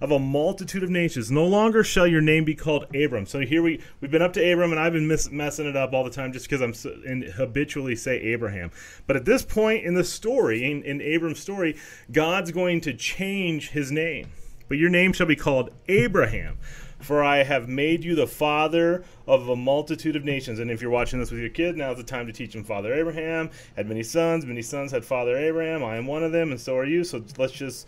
of 0.00 0.10
a 0.10 0.18
multitude 0.18 0.82
of 0.82 0.90
nations. 0.90 1.30
No 1.30 1.46
longer 1.46 1.82
shall 1.84 2.06
your 2.06 2.20
name 2.20 2.44
be 2.44 2.54
called 2.54 2.84
Abram. 2.94 3.26
So 3.26 3.40
here 3.40 3.62
we 3.62 3.80
we've 4.00 4.10
been 4.10 4.22
up 4.22 4.32
to 4.34 4.52
Abram, 4.52 4.72
and 4.72 4.80
I've 4.80 4.92
been 4.92 5.08
miss, 5.08 5.30
messing 5.30 5.66
it 5.66 5.76
up 5.76 5.92
all 5.92 6.04
the 6.04 6.10
time 6.10 6.32
just 6.32 6.46
because 6.46 6.60
I'm 6.60 6.74
so, 6.74 6.94
and 7.06 7.24
habitually 7.24 7.96
say 7.96 8.20
Abraham. 8.20 8.70
But 9.06 9.16
at 9.16 9.24
this 9.24 9.44
point 9.44 9.84
in 9.84 9.94
the 9.94 10.04
story, 10.04 10.70
in, 10.70 10.82
in 10.82 11.00
Abram's 11.00 11.40
story, 11.40 11.76
God's 12.10 12.50
going 12.50 12.80
to 12.82 12.94
change 12.94 13.70
his 13.70 13.90
name. 13.90 14.28
But 14.68 14.78
your 14.78 14.90
name 14.90 15.12
shall 15.12 15.26
be 15.26 15.36
called 15.36 15.70
Abraham. 15.88 16.58
For 16.98 17.22
I 17.22 17.42
have 17.42 17.68
made 17.68 18.02
you 18.04 18.14
the 18.14 18.26
father 18.26 19.04
of 19.26 19.48
a 19.48 19.56
multitude 19.56 20.16
of 20.16 20.24
nations. 20.24 20.58
And 20.58 20.70
if 20.70 20.80
you're 20.80 20.90
watching 20.90 21.20
this 21.20 21.30
with 21.30 21.40
your 21.40 21.50
kid, 21.50 21.76
now's 21.76 21.98
the 21.98 22.02
time 22.02 22.26
to 22.26 22.32
teach 22.32 22.54
them. 22.54 22.64
Father 22.64 22.92
Abraham 22.94 23.50
had 23.76 23.86
many 23.86 24.02
sons, 24.02 24.46
many 24.46 24.62
sons 24.62 24.92
had 24.92 25.04
Father 25.04 25.36
Abraham. 25.36 25.84
I 25.84 25.96
am 25.96 26.06
one 26.06 26.24
of 26.24 26.32
them, 26.32 26.50
and 26.50 26.60
so 26.60 26.74
are 26.76 26.86
you. 26.86 27.04
So 27.04 27.22
let's 27.36 27.52
just 27.52 27.86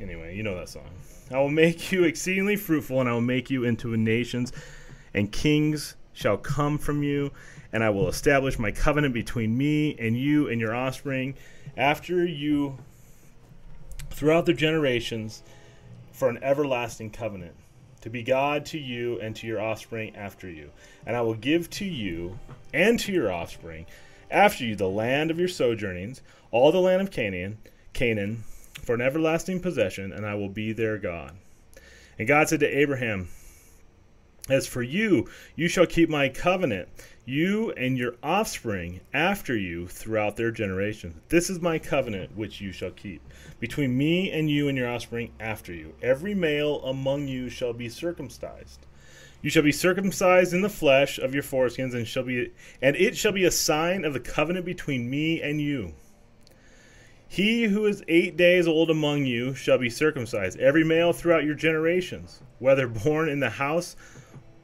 Anyway, 0.00 0.36
you 0.36 0.42
know 0.42 0.54
that 0.56 0.68
song. 0.68 0.88
I 1.30 1.38
will 1.38 1.48
make 1.48 1.90
you 1.90 2.04
exceedingly 2.04 2.56
fruitful, 2.56 3.00
and 3.00 3.08
I 3.08 3.12
will 3.12 3.20
make 3.20 3.50
you 3.50 3.64
into 3.64 3.94
a 3.94 3.96
nations, 3.96 4.52
and 5.14 5.32
kings 5.32 5.96
shall 6.12 6.36
come 6.36 6.78
from 6.78 7.02
you, 7.02 7.32
and 7.72 7.82
I 7.82 7.90
will 7.90 8.08
establish 8.08 8.58
my 8.58 8.70
covenant 8.70 9.14
between 9.14 9.56
me 9.56 9.96
and 9.98 10.16
you 10.16 10.48
and 10.48 10.60
your 10.60 10.74
offspring 10.74 11.34
after 11.76 12.24
you 12.24 12.78
throughout 14.10 14.46
the 14.46 14.54
generations 14.54 15.42
for 16.12 16.28
an 16.28 16.38
everlasting 16.42 17.10
covenant 17.10 17.54
to 18.00 18.10
be 18.10 18.22
God 18.22 18.64
to 18.66 18.78
you 18.78 19.20
and 19.20 19.34
to 19.36 19.46
your 19.46 19.60
offspring 19.60 20.14
after 20.14 20.48
you. 20.48 20.70
And 21.04 21.16
I 21.16 21.22
will 21.22 21.34
give 21.34 21.68
to 21.70 21.84
you 21.84 22.38
and 22.72 22.98
to 23.00 23.12
your 23.12 23.32
offspring 23.32 23.86
after 24.30 24.64
you 24.64 24.76
the 24.76 24.88
land 24.88 25.30
of 25.30 25.38
your 25.38 25.48
sojournings, 25.48 26.22
all 26.50 26.72
the 26.72 26.80
land 26.80 27.02
of 27.02 27.10
Canaan, 27.10 27.58
Canaan, 27.92 28.44
for 28.86 28.94
an 28.94 29.00
everlasting 29.00 29.60
possession, 29.60 30.12
and 30.12 30.24
I 30.24 30.36
will 30.36 30.48
be 30.48 30.72
their 30.72 30.96
God. 30.96 31.32
And 32.18 32.28
God 32.28 32.48
said 32.48 32.60
to 32.60 32.78
Abraham, 32.78 33.28
As 34.48 34.66
for 34.66 34.82
you, 34.82 35.28
you 35.56 35.66
shall 35.66 35.86
keep 35.86 36.08
my 36.08 36.28
covenant, 36.28 36.88
you 37.24 37.72
and 37.72 37.98
your 37.98 38.14
offspring 38.22 39.00
after 39.12 39.56
you 39.56 39.88
throughout 39.88 40.36
their 40.36 40.52
generations. 40.52 41.20
This 41.28 41.50
is 41.50 41.60
my 41.60 41.80
covenant 41.80 42.36
which 42.36 42.60
you 42.60 42.70
shall 42.70 42.92
keep 42.92 43.20
between 43.58 43.98
me 43.98 44.30
and 44.30 44.48
you 44.48 44.68
and 44.68 44.78
your 44.78 44.88
offspring 44.88 45.32
after 45.40 45.74
you. 45.74 45.92
Every 46.00 46.34
male 46.34 46.80
among 46.84 47.26
you 47.26 47.48
shall 47.48 47.72
be 47.72 47.88
circumcised. 47.88 48.86
You 49.42 49.50
shall 49.50 49.64
be 49.64 49.72
circumcised 49.72 50.54
in 50.54 50.62
the 50.62 50.68
flesh 50.68 51.18
of 51.18 51.34
your 51.34 51.42
foreskins, 51.42 51.94
and 51.94 52.06
shall 52.06 52.22
be 52.22 52.52
and 52.80 52.96
it 52.96 53.16
shall 53.16 53.32
be 53.32 53.44
a 53.44 53.50
sign 53.50 54.04
of 54.04 54.12
the 54.12 54.20
covenant 54.20 54.64
between 54.64 55.10
me 55.10 55.42
and 55.42 55.60
you. 55.60 55.94
He 57.28 57.64
who 57.64 57.86
is 57.86 58.04
eight 58.08 58.36
days 58.36 58.68
old 58.68 58.88
among 58.88 59.24
you 59.26 59.54
shall 59.54 59.78
be 59.78 59.90
circumcised, 59.90 60.58
every 60.58 60.84
male 60.84 61.12
throughout 61.12 61.44
your 61.44 61.54
generations, 61.54 62.40
whether 62.60 62.86
born 62.86 63.28
in 63.28 63.40
the 63.40 63.50
house 63.50 63.96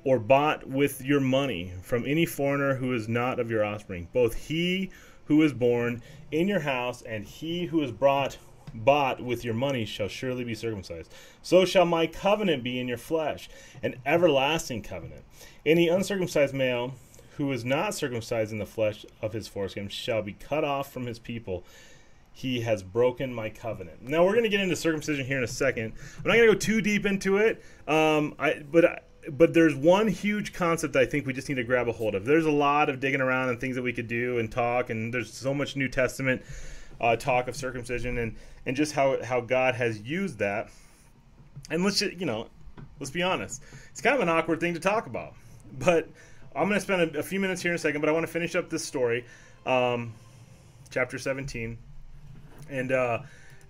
or 0.04 0.19
bought 0.19 0.66
with 0.66 1.02
your 1.02 1.21
money 1.21 1.73
from 1.83 2.04
any 2.07 2.25
foreigner 2.25 2.75
who 2.75 2.95
is 2.95 3.09
not 3.09 3.40
of 3.40 3.50
your 3.50 3.64
offspring. 3.64 4.09
Both 4.12 4.35
he 4.35 4.90
who 5.25 5.42
is 5.42 5.52
born 5.52 6.02
in 6.31 6.49
your 6.49 6.61
house 6.61 7.02
and 7.02 7.25
he 7.25 7.66
who 7.66 7.83
is 7.83 7.92
brought 7.92 8.38
bought 8.75 9.21
with 9.21 9.45
your 9.45 9.54
money 9.54 9.85
shall 9.85 10.09
surely 10.09 10.45
be 10.45 10.54
circumcised. 10.54 11.12
So 11.42 11.64
shall 11.64 11.85
my 11.85 12.07
covenant 12.07 12.62
be 12.62 12.81
in 12.81 12.88
your 12.88 12.97
flesh, 12.97 13.50
an 13.83 13.97
everlasting 14.07 14.83
covenant. 14.83 15.25
Any 15.66 15.88
uncircumcised 15.88 16.54
male 16.54 16.95
who 17.37 17.52
is 17.52 17.64
not 17.64 17.95
circumcised 17.95 18.52
in 18.52 18.59
the 18.59 18.66
flesh 18.66 19.04
of 19.21 19.33
his 19.33 19.49
foreskin 19.49 19.88
shall 19.88 20.23
be 20.23 20.33
cut 20.33 20.64
off 20.64 20.92
from 20.92 21.07
his 21.07 21.19
people 21.19 21.64
he 22.33 22.61
has 22.62 22.83
broken 22.83 23.33
my 23.33 23.51
covenant. 23.51 24.03
Now 24.03 24.25
we're 24.25 24.33
going 24.33 24.45
to 24.45 24.49
get 24.49 24.61
into 24.61 24.75
circumcision 24.75 25.27
here 25.27 25.39
in 25.39 25.45
a 25.45 25.49
second. 25.49 25.93
I'm 26.19 26.29
not 26.29 26.37
going 26.37 26.49
to 26.49 26.55
go 26.55 26.59
too 26.59 26.81
deep 26.81 27.07
into 27.07 27.37
it. 27.37 27.62
Um, 27.87 28.35
I, 28.39 28.62
but 28.71 29.05
but 29.31 29.55
there's 29.55 29.75
one 29.75 30.09
huge 30.09 30.53
concept 30.53 30.97
I 30.97 31.07
think 31.07 31.27
we 31.27 31.33
just 31.33 31.49
need 31.49 31.55
to 31.57 31.65
grab 31.65 31.89
a 31.89 31.93
hold 31.93 32.15
of. 32.15 32.25
There's 32.25 32.47
a 32.47 32.51
lot 32.51 32.89
of 32.89 32.99
digging 32.99 33.21
around 33.21 33.51
and 33.51 33.61
things 33.61 33.77
that 33.77 33.83
we 33.83 33.93
could 33.93 34.09
do 34.09 34.39
and 34.39 34.51
talk, 34.51 34.91
and 34.91 35.15
there's 35.15 35.33
so 35.33 35.55
much 35.55 35.77
New 35.77 35.89
Testament 35.89 36.43
uh, 37.01 37.17
talk 37.17 37.49
of 37.49 37.57
circumcision 37.57 38.19
and 38.19 38.37
and 38.65 38.77
just 38.77 38.93
how 38.93 39.23
how 39.23 39.41
God 39.41 39.75
has 39.75 40.01
used 40.01 40.39
that. 40.39 40.71
And 41.71 41.85
let's 41.85 41.99
just, 41.99 42.17
you 42.17 42.27
know, 42.27 42.49
let's 42.99 43.11
be 43.11 43.23
honest, 43.23 43.62
it's 43.91 44.01
kind 44.01 44.17
of 44.17 44.23
an 44.23 44.29
awkward 44.29 44.61
thing 44.61 44.75
to 44.75 44.81
talk 44.81 45.07
about. 45.07 45.35
But 45.79 46.09
I'm 46.55 46.69
going 46.69 46.79
to 46.79 46.81
spend 46.81 47.17
a, 47.17 47.21
a 47.21 47.23
few 47.23 47.41
minutes 47.41 47.62
here 47.62 47.71
in 47.71 47.77
a 47.77 47.79
second, 47.79 48.01
but 48.01 48.09
I 48.11 48.12
want 48.12 48.27
to 48.27 48.33
finish 48.33 48.55
up 48.55 48.69
this 48.69 48.85
story, 48.85 49.25
um, 49.65 50.12
chapter 50.91 51.19
17, 51.19 51.79
and 52.73 52.91
uh, 52.91 53.19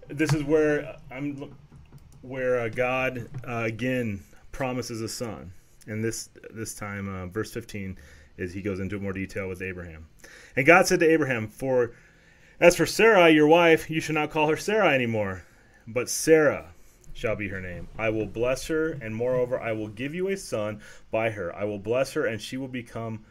this 0.08 0.32
is 0.32 0.44
where 0.44 0.96
I'm 1.10 1.54
where 2.22 2.60
uh, 2.60 2.68
God 2.68 3.28
uh, 3.46 3.64
again 3.64 4.22
promises 4.52 5.00
a 5.02 5.08
son, 5.08 5.52
and 5.86 6.02
this 6.02 6.30
this 6.52 6.74
time, 6.74 7.08
uh, 7.08 7.26
verse 7.26 7.52
15 7.52 7.98
is 8.38 8.54
he 8.54 8.62
goes 8.62 8.80
into 8.80 8.98
more 8.98 9.12
detail 9.12 9.48
with 9.48 9.60
Abraham, 9.60 10.06
and 10.56 10.64
God 10.64 10.86
said 10.86 11.00
to 11.00 11.10
Abraham, 11.10 11.48
"For 11.48 11.92
as 12.60 12.76
for 12.76 12.86
Sarah, 12.86 13.28
your 13.28 13.48
wife, 13.48 13.90
you 13.90 14.00
shall 14.00 14.14
not 14.14 14.30
call 14.30 14.48
her 14.48 14.56
Sarai 14.56 14.94
anymore, 14.94 15.44
but 15.86 16.08
Sarah." 16.08 16.68
shall 17.14 17.36
be 17.36 17.48
her 17.48 17.60
name. 17.60 17.86
I 17.98 18.08
will 18.08 18.24
bless 18.24 18.68
her, 18.68 18.92
and 18.92 19.14
moreover, 19.14 19.60
I 19.60 19.72
will 19.72 19.88
give 19.88 20.14
you 20.14 20.28
a 20.28 20.36
son 20.36 20.80
by 21.10 21.28
her. 21.28 21.54
I 21.54 21.64
will 21.64 21.78
bless 21.78 22.14
her, 22.14 22.24
and 22.24 22.40
she 22.40 22.56
will 22.56 22.68
become 22.68 23.22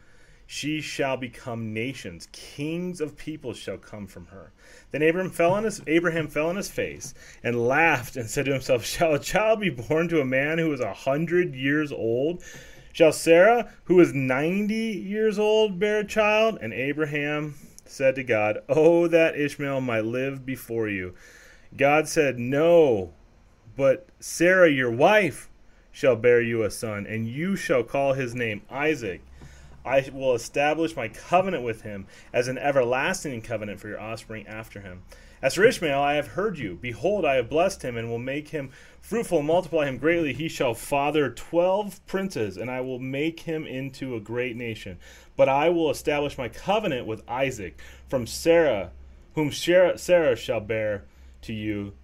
she 0.52 0.82
shall 0.82 1.16
become 1.16 1.72
nations. 1.72 2.28
Kings 2.30 3.00
of 3.00 3.16
peoples 3.16 3.56
shall 3.56 3.78
come 3.78 4.06
from 4.06 4.26
her. 4.26 4.52
Then 4.90 5.00
Abraham 5.00 5.30
fell 5.30 5.54
on 5.54 5.64
his 5.64 5.80
Abraham 5.86 6.28
fell 6.28 6.50
on 6.50 6.56
his 6.56 6.68
face 6.68 7.14
and 7.42 7.66
laughed 7.66 8.16
and 8.16 8.28
said 8.28 8.44
to 8.44 8.52
himself, 8.52 8.84
Shall 8.84 9.14
a 9.14 9.18
child 9.18 9.60
be 9.60 9.70
born 9.70 10.08
to 10.08 10.20
a 10.20 10.26
man 10.26 10.58
who 10.58 10.70
is 10.70 10.80
a 10.80 10.92
hundred 10.92 11.54
years 11.54 11.90
old? 11.90 12.44
Shall 12.92 13.12
Sarah, 13.12 13.72
who 13.84 13.98
is 13.98 14.12
ninety 14.12 14.92
years 14.92 15.38
old, 15.38 15.78
bear 15.78 16.00
a 16.00 16.04
child? 16.04 16.58
And 16.60 16.74
Abraham 16.74 17.54
said 17.86 18.14
to 18.16 18.22
God, 18.22 18.58
Oh, 18.68 19.08
that 19.08 19.40
Ishmael 19.40 19.80
might 19.80 20.04
live 20.04 20.44
before 20.44 20.86
you. 20.86 21.14
God 21.78 22.08
said, 22.08 22.38
No, 22.38 23.14
but 23.74 24.06
Sarah 24.20 24.70
your 24.70 24.90
wife 24.90 25.48
shall 25.90 26.14
bear 26.14 26.42
you 26.42 26.62
a 26.62 26.70
son, 26.70 27.06
and 27.06 27.26
you 27.26 27.56
shall 27.56 27.82
call 27.82 28.12
his 28.12 28.34
name 28.34 28.60
Isaac 28.68 29.22
I 29.84 30.08
will 30.12 30.34
establish 30.34 30.96
my 30.96 31.08
covenant 31.08 31.64
with 31.64 31.82
him 31.82 32.06
as 32.32 32.48
an 32.48 32.58
everlasting 32.58 33.42
covenant 33.42 33.80
for 33.80 33.88
your 33.88 34.00
offspring 34.00 34.46
after 34.46 34.80
him. 34.80 35.02
As 35.42 35.54
for 35.54 35.64
Ishmael, 35.64 36.00
I 36.00 36.14
have 36.14 36.28
heard 36.28 36.56
you. 36.56 36.78
Behold, 36.80 37.24
I 37.24 37.34
have 37.34 37.50
blessed 37.50 37.82
him 37.82 37.96
and 37.96 38.08
will 38.08 38.18
make 38.18 38.50
him 38.50 38.70
fruitful 39.00 39.38
and 39.38 39.46
multiply 39.48 39.88
him 39.88 39.98
greatly. 39.98 40.32
He 40.32 40.48
shall 40.48 40.72
father 40.72 41.30
twelve 41.30 42.04
princes, 42.06 42.56
and 42.56 42.70
I 42.70 42.80
will 42.80 43.00
make 43.00 43.40
him 43.40 43.66
into 43.66 44.14
a 44.14 44.20
great 44.20 44.54
nation. 44.54 44.98
But 45.36 45.48
I 45.48 45.68
will 45.70 45.90
establish 45.90 46.38
my 46.38 46.48
covenant 46.48 47.08
with 47.08 47.28
Isaac 47.28 47.80
from 48.08 48.28
Sarah, 48.28 48.92
whom 49.34 49.50
Sarah 49.50 50.36
shall 50.36 50.60
bear 50.60 51.04
to 51.40 51.52
you 51.52 51.94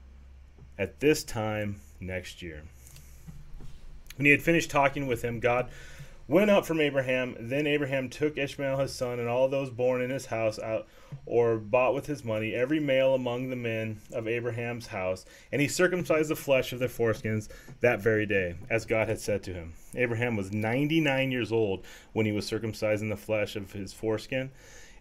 at 0.76 0.99
this 0.99 1.23
time 1.23 1.80
next 2.00 2.42
year. 2.42 2.62
When 4.16 4.25
he 4.25 4.32
had 4.32 4.42
finished 4.42 4.68
talking 4.68 5.06
with 5.06 5.23
him, 5.23 5.38
God 5.38 5.70
went 6.28 6.50
up 6.50 6.66
from 6.66 6.80
Abraham. 6.80 7.35
Then 7.40 7.66
Abraham 7.66 8.08
took 8.08 8.37
Ishmael 8.37 8.78
his 8.78 8.94
son 8.94 9.18
and 9.18 9.28
all 9.28 9.49
those 9.49 9.70
born 9.70 10.02
in 10.02 10.11
his 10.11 10.26
house 10.26 10.58
out 10.58 10.87
or 11.25 11.56
bought 11.56 11.94
with 11.94 12.06
his 12.06 12.25
money, 12.25 12.54
every 12.54 12.78
male 12.78 13.14
among 13.14 13.49
the 13.49 13.56
men 13.56 14.00
of 14.12 14.28
Abraham's 14.28 14.88
house, 14.88 15.25
and 15.50 15.61
he 15.61 15.68
circumcised 15.68 16.30
the 16.30 16.37
flesh 16.37 16.73
of 16.73 16.78
their 16.78 16.88
foreskins 16.88 17.49
that 17.80 18.00
very 18.00 18.26
day, 18.26 18.56
as 18.68 18.85
God 18.85 19.08
had 19.08 19.18
said 19.18 19.42
to 19.44 19.54
him. 19.54 19.73
Abraham 19.94 20.37
was 20.37 20.52
ninety 20.52 21.00
nine 21.00 21.32
years 21.32 21.50
old 21.50 21.85
when 22.12 22.26
he 22.26 22.32
was 22.32 22.49
circumcising 22.49 23.08
the 23.08 23.16
flesh 23.16 23.56
of 23.56 23.73
his 23.73 23.92
foreskin. 23.92 24.50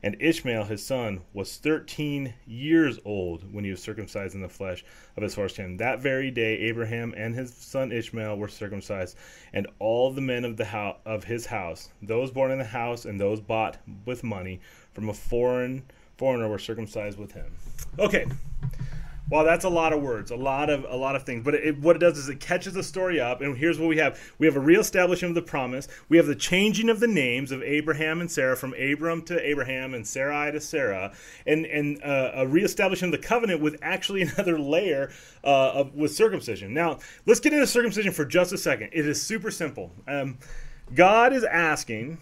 And 0.04 0.16
Ishmael, 0.20 0.66
his 0.66 0.86
son, 0.86 1.22
was 1.34 1.58
thirteen 1.58 2.34
years 2.46 3.00
old 3.04 3.52
when 3.54 3.64
he 3.64 3.72
was 3.72 3.82
circumcised 3.82 4.36
in 4.36 4.42
the 4.42 4.50
flesh 4.50 4.86
of 5.16 5.24
his 5.24 5.36
foreskin. 5.36 5.78
That 5.78 6.00
very 6.00 6.30
day, 6.30 6.58
Abraham 6.60 7.14
and 7.18 7.34
his 7.36 7.54
son 7.54 7.92
Ishmael 7.92 8.38
were 8.38 8.48
circumcised, 8.48 9.18
and 9.54 9.68
all 9.80 10.12
the 10.12 10.22
men 10.22 10.46
of 10.46 10.58
the 10.58 10.66
house 10.66 10.98
of 11.06 11.24
his 11.24 11.48
house, 11.48 11.90
those 12.02 12.32
born 12.32 12.52
in 12.52 12.60
the 12.60 12.64
house 12.64 13.06
and 13.06 13.20
those 13.20 13.42
bought 13.42 13.78
with 14.06 14.24
money 14.24 14.60
from 14.94 15.10
a 15.10 15.14
foreign 15.14 15.84
foreigner, 16.18 16.48
were 16.48 16.60
circumcised 16.60 17.18
with 17.20 17.32
him. 17.32 17.52
Okay, 18.00 18.26
well, 19.30 19.44
that's 19.44 19.66
a 19.66 19.70
lot 19.70 19.92
of 19.92 20.02
words, 20.02 20.32
a 20.32 20.36
lot 20.36 20.70
of 20.70 20.86
a 20.88 20.96
lot 20.96 21.16
of 21.16 21.24
things. 21.24 21.44
But 21.44 21.56
it, 21.56 21.80
what 21.80 21.98
it 21.98 22.00
does 22.00 22.18
is 22.18 22.30
it 22.30 22.40
catches 22.40 22.74
the 22.74 22.84
story 22.84 23.20
up, 23.20 23.42
and 23.42 23.58
here's 23.58 23.78
what 23.78 23.90
we 23.90 23.98
have: 23.98 24.20
we 24.38 24.48
have 24.48 24.56
a 24.56 24.62
reestablishment 24.62 25.36
of 25.38 25.44
the 25.44 25.50
promise. 25.50 25.88
We 26.08 26.18
have 26.18 26.28
the 26.28 26.36
changing 26.36 26.90
of 26.90 27.00
the 27.00 27.08
names 27.08 27.52
of 27.52 27.62
Abraham 27.62 28.22
and 28.22 28.32
Sarah 28.32 28.56
from 28.56 28.74
Abram 28.74 29.24
to 29.24 29.46
Abraham 29.46 29.94
and 29.94 30.08
Sarai 30.08 30.52
to 30.52 30.62
Sarah, 30.62 31.14
and 31.46 31.66
and 31.66 32.02
uh, 32.04 32.32
a 32.36 32.48
reestablishment 32.48 33.14
of 33.14 33.22
the 33.22 33.28
covenant 33.28 33.62
with 33.62 33.78
actually 33.82 34.22
another 34.38 34.58
layer 34.58 35.12
uh, 35.44 35.72
of 35.72 35.94
with 35.94 36.14
circumcision. 36.14 36.74
Now, 36.74 37.00
let's 37.26 37.42
get 37.42 37.52
into 37.52 37.68
circumcision 37.68 38.14
for 38.14 38.26
just 38.26 38.54
a 38.54 38.58
second. 38.58 38.92
It 38.94 39.06
is 39.06 39.22
super 39.22 39.52
simple. 39.52 39.92
Um, 40.08 40.38
God 40.96 41.34
is 41.34 41.44
asking 41.44 42.18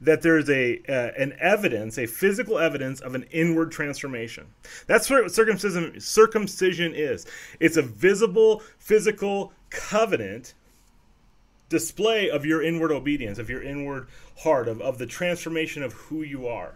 that 0.00 0.22
there's 0.22 0.50
a 0.50 0.80
uh, 0.88 1.12
an 1.16 1.34
evidence, 1.40 1.98
a 1.98 2.06
physical 2.06 2.58
evidence 2.58 3.00
of 3.00 3.14
an 3.14 3.24
inward 3.30 3.72
transformation. 3.72 4.46
That's 4.86 5.08
what 5.08 5.32
circumcision 5.32 6.00
circumcision 6.00 6.94
is. 6.94 7.26
It's 7.60 7.76
a 7.76 7.82
visible 7.82 8.62
physical 8.78 9.52
covenant 9.70 10.54
display 11.68 12.30
of 12.30 12.44
your 12.44 12.62
inward 12.62 12.92
obedience, 12.92 13.38
of 13.38 13.48
your 13.48 13.62
inward 13.62 14.08
heart, 14.38 14.68
of, 14.68 14.80
of 14.80 14.98
the 14.98 15.06
transformation 15.06 15.82
of 15.82 15.92
who 15.94 16.22
you 16.22 16.46
are. 16.46 16.74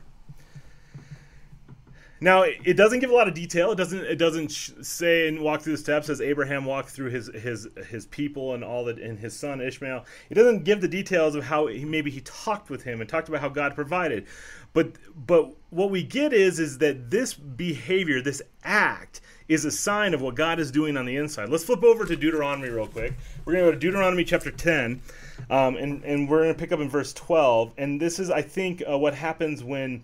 Now 2.21 2.43
it 2.43 2.77
doesn't 2.77 3.01
give 3.01 3.11
a 3.11 3.15
lot 3.15 3.29
of 3.29 3.35
detail. 3.35 3.71
It 3.73 3.77
doesn't. 3.77 4.05
It 4.05 4.17
doesn't 4.17 4.51
say 4.51 5.29
and 5.29 5.41
walk 5.41 5.63
through 5.63 5.75
the 5.75 5.79
steps 5.79 6.09
as 6.09 6.21
Abraham 6.21 6.65
walked 6.65 6.91
through 6.91 7.11
his 7.11 7.29
his 7.29 7.69
his 7.89 8.07
people 8.07 8.55
and 8.55 8.65
all 8.65 8.85
that, 8.87 8.99
and 8.99 9.19
his 9.19 9.39
son 9.39 9.61
Ishmael. 9.61 10.05
It 10.31 10.35
doesn't 10.35 10.65
give 10.65 10.81
the 10.81 10.89
details 10.89 11.35
of 11.35 11.45
how 11.45 11.69
he, 11.69 11.85
maybe 11.85 12.11
he 12.11 12.21
talked 12.23 12.71
with 12.71 12.83
him 12.83 13.01
and 13.01 13.09
talked 13.09 13.29
about 13.29 13.41
how 13.41 13.49
God 13.49 13.75
provided. 13.75 14.27
But 14.73 14.93
but 15.15 15.55
what 15.71 15.91
we 15.91 16.03
get 16.03 16.33
is 16.33 16.59
is 16.59 16.79
that 16.79 17.11
this 17.11 17.35
behavior, 17.35 18.21
this 18.21 18.43
act, 18.65 19.21
is 19.49 19.65
a 19.65 19.71
sign 19.71 20.13
of 20.13 20.21
what 20.21 20.35
God 20.35 20.61
is 20.61 20.71
doing 20.71 20.97
on 20.97 21.07
the 21.07 21.17
inside. 21.17 21.49
Let's 21.49 21.65
flip 21.65 21.83
over 21.85 22.05
to 22.05 22.17
Deuteronomy 22.17 22.69
real 22.69 22.87
quick. 22.87 23.15
We're 23.45 23.55
going 23.55 23.65
to 23.65 23.71
go 23.71 23.75
to 23.75 23.79
Deuteronomy 23.79 24.25
chapter 24.25 24.51
ten, 24.51 25.01
um, 25.49 25.77
and 25.77 26.05
and 26.05 26.29
we're 26.29 26.43
going 26.43 26.55
to 26.55 26.59
pick 26.59 26.73
up 26.73 26.81
in 26.81 26.89
verse 26.91 27.13
twelve. 27.13 27.73
And 27.79 28.01
this 28.01 28.19
is, 28.19 28.31
I 28.31 28.43
think, 28.43 28.83
uh, 28.89 28.99
what 28.99 29.15
happens 29.15 29.65
when 29.65 30.03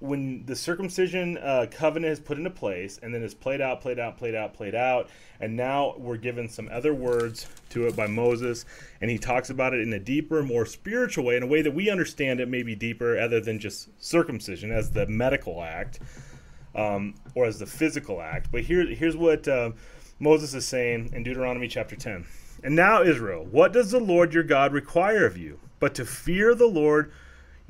when 0.00 0.44
the 0.46 0.56
circumcision 0.56 1.36
uh, 1.38 1.66
covenant 1.70 2.12
is 2.12 2.20
put 2.20 2.38
into 2.38 2.50
place 2.50 2.98
and 3.02 3.14
then 3.14 3.22
is 3.22 3.34
played 3.34 3.60
out, 3.60 3.82
played 3.82 3.98
out, 3.98 4.16
played 4.16 4.34
out, 4.34 4.54
played 4.54 4.74
out, 4.74 5.10
and 5.40 5.54
now 5.54 5.94
we're 5.98 6.16
given 6.16 6.48
some 6.48 6.68
other 6.72 6.94
words 6.94 7.46
to 7.68 7.86
it 7.86 7.94
by 7.94 8.06
Moses, 8.06 8.64
and 9.02 9.10
he 9.10 9.18
talks 9.18 9.50
about 9.50 9.74
it 9.74 9.80
in 9.80 9.92
a 9.92 9.98
deeper, 9.98 10.42
more 10.42 10.64
spiritual 10.64 11.24
way, 11.24 11.36
in 11.36 11.42
a 11.42 11.46
way 11.46 11.60
that 11.60 11.74
we 11.74 11.90
understand 11.90 12.40
it 12.40 12.48
may 12.48 12.62
be 12.62 12.74
deeper, 12.74 13.18
other 13.18 13.40
than 13.40 13.58
just 13.58 13.90
circumcision 14.02 14.72
as 14.72 14.90
the 14.90 15.06
medical 15.06 15.62
act 15.62 16.00
um, 16.74 17.14
or 17.34 17.44
as 17.44 17.58
the 17.58 17.66
physical 17.66 18.22
act. 18.22 18.50
But 18.50 18.62
here, 18.62 18.86
here's 18.86 19.16
what 19.16 19.46
uh, 19.46 19.72
Moses 20.18 20.54
is 20.54 20.66
saying 20.66 21.10
in 21.12 21.22
Deuteronomy 21.22 21.68
chapter 21.68 21.94
10. 21.94 22.26
And 22.64 22.74
now, 22.74 23.02
Israel, 23.02 23.46
what 23.50 23.72
does 23.72 23.90
the 23.90 24.00
Lord 24.00 24.32
your 24.32 24.42
God 24.44 24.72
require 24.72 25.26
of 25.26 25.36
you? 25.36 25.58
But 25.78 25.94
to 25.94 26.04
fear 26.04 26.54
the 26.54 26.66
Lord 26.66 27.12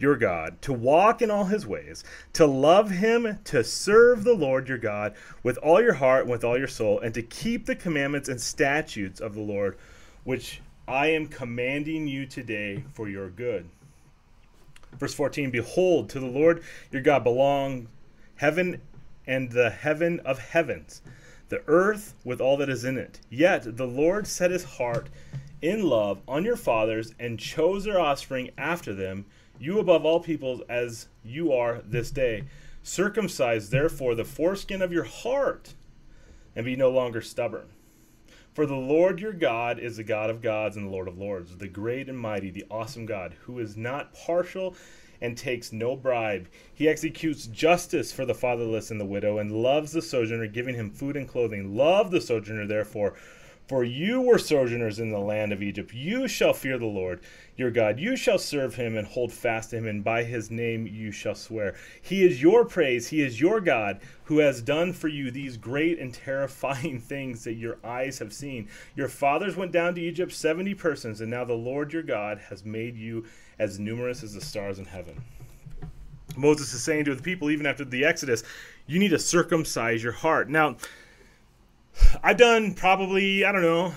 your 0.00 0.16
God, 0.16 0.60
to 0.62 0.72
walk 0.72 1.20
in 1.20 1.30
all 1.30 1.44
his 1.44 1.66
ways, 1.66 2.04
to 2.32 2.46
love 2.46 2.90
him, 2.90 3.38
to 3.44 3.62
serve 3.62 4.24
the 4.24 4.34
Lord 4.34 4.68
your 4.68 4.78
God 4.78 5.14
with 5.42 5.58
all 5.58 5.82
your 5.82 5.94
heart 5.94 6.22
and 6.22 6.30
with 6.30 6.42
all 6.42 6.58
your 6.58 6.68
soul, 6.68 6.98
and 7.00 7.12
to 7.14 7.22
keep 7.22 7.66
the 7.66 7.76
commandments 7.76 8.28
and 8.28 8.40
statutes 8.40 9.20
of 9.20 9.34
the 9.34 9.42
Lord, 9.42 9.76
which 10.24 10.62
I 10.88 11.08
am 11.08 11.26
commanding 11.26 12.08
you 12.08 12.26
today 12.26 12.84
for 12.94 13.08
your 13.08 13.28
good. 13.28 13.68
Verse 14.98 15.14
14 15.14 15.50
Behold, 15.50 16.08
to 16.10 16.20
the 16.20 16.26
Lord 16.26 16.62
your 16.90 17.02
God 17.02 17.22
belong 17.22 17.88
heaven 18.36 18.80
and 19.26 19.50
the 19.50 19.70
heaven 19.70 20.18
of 20.20 20.38
heavens, 20.38 21.02
the 21.50 21.62
earth 21.66 22.14
with 22.24 22.40
all 22.40 22.56
that 22.56 22.70
is 22.70 22.84
in 22.84 22.96
it. 22.96 23.20
Yet 23.28 23.76
the 23.76 23.86
Lord 23.86 24.26
set 24.26 24.50
his 24.50 24.64
heart 24.64 25.08
in 25.62 25.82
love 25.82 26.20
on 26.26 26.44
your 26.44 26.56
fathers 26.56 27.14
and 27.20 27.38
chose 27.38 27.84
their 27.84 28.00
offspring 28.00 28.50
after 28.56 28.94
them 28.94 29.26
you 29.60 29.78
above 29.78 30.04
all 30.04 30.18
peoples 30.18 30.62
as 30.68 31.06
you 31.22 31.52
are 31.52 31.82
this 31.86 32.10
day. 32.10 32.44
Circumcise 32.82 33.68
therefore 33.68 34.14
the 34.14 34.24
foreskin 34.24 34.80
of 34.80 34.90
your 34.90 35.04
heart, 35.04 35.74
and 36.56 36.64
be 36.64 36.74
no 36.74 36.90
longer 36.90 37.20
stubborn. 37.20 37.68
For 38.54 38.66
the 38.66 38.74
Lord 38.74 39.20
your 39.20 39.34
God 39.34 39.78
is 39.78 39.98
the 39.98 40.02
God 40.02 40.30
of 40.30 40.42
gods 40.42 40.76
and 40.76 40.86
the 40.86 40.90
Lord 40.90 41.06
of 41.06 41.18
lords, 41.18 41.56
the 41.56 41.68
great 41.68 42.08
and 42.08 42.18
mighty, 42.18 42.50
the 42.50 42.64
awesome 42.70 43.06
God, 43.06 43.36
who 43.42 43.58
is 43.58 43.76
not 43.76 44.14
partial 44.14 44.74
and 45.20 45.36
takes 45.36 45.72
no 45.72 45.94
bribe. 45.94 46.48
He 46.74 46.88
executes 46.88 47.46
justice 47.46 48.12
for 48.12 48.24
the 48.24 48.34
fatherless 48.34 48.90
and 48.90 49.00
the 49.00 49.04
widow 49.04 49.38
and 49.38 49.52
loves 49.52 49.92
the 49.92 50.02
sojourner, 50.02 50.46
giving 50.46 50.74
him 50.74 50.90
food 50.90 51.16
and 51.16 51.28
clothing. 51.28 51.76
Love 51.76 52.10
the 52.10 52.20
sojourner, 52.20 52.66
therefore, 52.66 53.14
for 53.70 53.84
you 53.84 54.20
were 54.20 54.36
sojourners 54.36 54.98
in 54.98 55.12
the 55.12 55.18
land 55.20 55.52
of 55.52 55.62
Egypt. 55.62 55.94
You 55.94 56.26
shall 56.26 56.52
fear 56.52 56.76
the 56.76 56.86
Lord 56.86 57.20
your 57.56 57.70
God. 57.70 58.00
You 58.00 58.16
shall 58.16 58.36
serve 58.36 58.74
him 58.74 58.96
and 58.96 59.06
hold 59.06 59.32
fast 59.32 59.70
to 59.70 59.76
him, 59.76 59.86
and 59.86 60.02
by 60.02 60.24
his 60.24 60.50
name 60.50 60.88
you 60.88 61.12
shall 61.12 61.36
swear. 61.36 61.76
He 62.02 62.24
is 62.26 62.42
your 62.42 62.64
praise. 62.64 63.06
He 63.06 63.22
is 63.22 63.40
your 63.40 63.60
God 63.60 64.00
who 64.24 64.38
has 64.38 64.60
done 64.60 64.92
for 64.92 65.06
you 65.06 65.30
these 65.30 65.56
great 65.56 66.00
and 66.00 66.12
terrifying 66.12 66.98
things 67.08 67.44
that 67.44 67.52
your 67.54 67.78
eyes 67.84 68.18
have 68.18 68.32
seen. 68.32 68.68
Your 68.96 69.06
fathers 69.08 69.54
went 69.54 69.70
down 69.70 69.94
to 69.94 70.00
Egypt, 70.00 70.32
70 70.32 70.74
persons, 70.74 71.20
and 71.20 71.30
now 71.30 71.44
the 71.44 71.54
Lord 71.54 71.92
your 71.92 72.02
God 72.02 72.40
has 72.48 72.64
made 72.64 72.96
you 72.96 73.24
as 73.60 73.78
numerous 73.78 74.24
as 74.24 74.34
the 74.34 74.40
stars 74.40 74.80
in 74.80 74.86
heaven. 74.86 75.22
Moses 76.36 76.74
is 76.74 76.82
saying 76.82 77.04
to 77.04 77.14
the 77.14 77.22
people, 77.22 77.50
even 77.50 77.66
after 77.66 77.84
the 77.84 78.04
Exodus, 78.04 78.42
you 78.88 78.98
need 78.98 79.10
to 79.10 79.18
circumcise 79.20 80.02
your 80.02 80.12
heart. 80.12 80.48
Now, 80.48 80.76
I've 82.22 82.36
done 82.36 82.74
probably, 82.74 83.44
I 83.44 83.52
don't 83.52 83.62
know, 83.62 83.94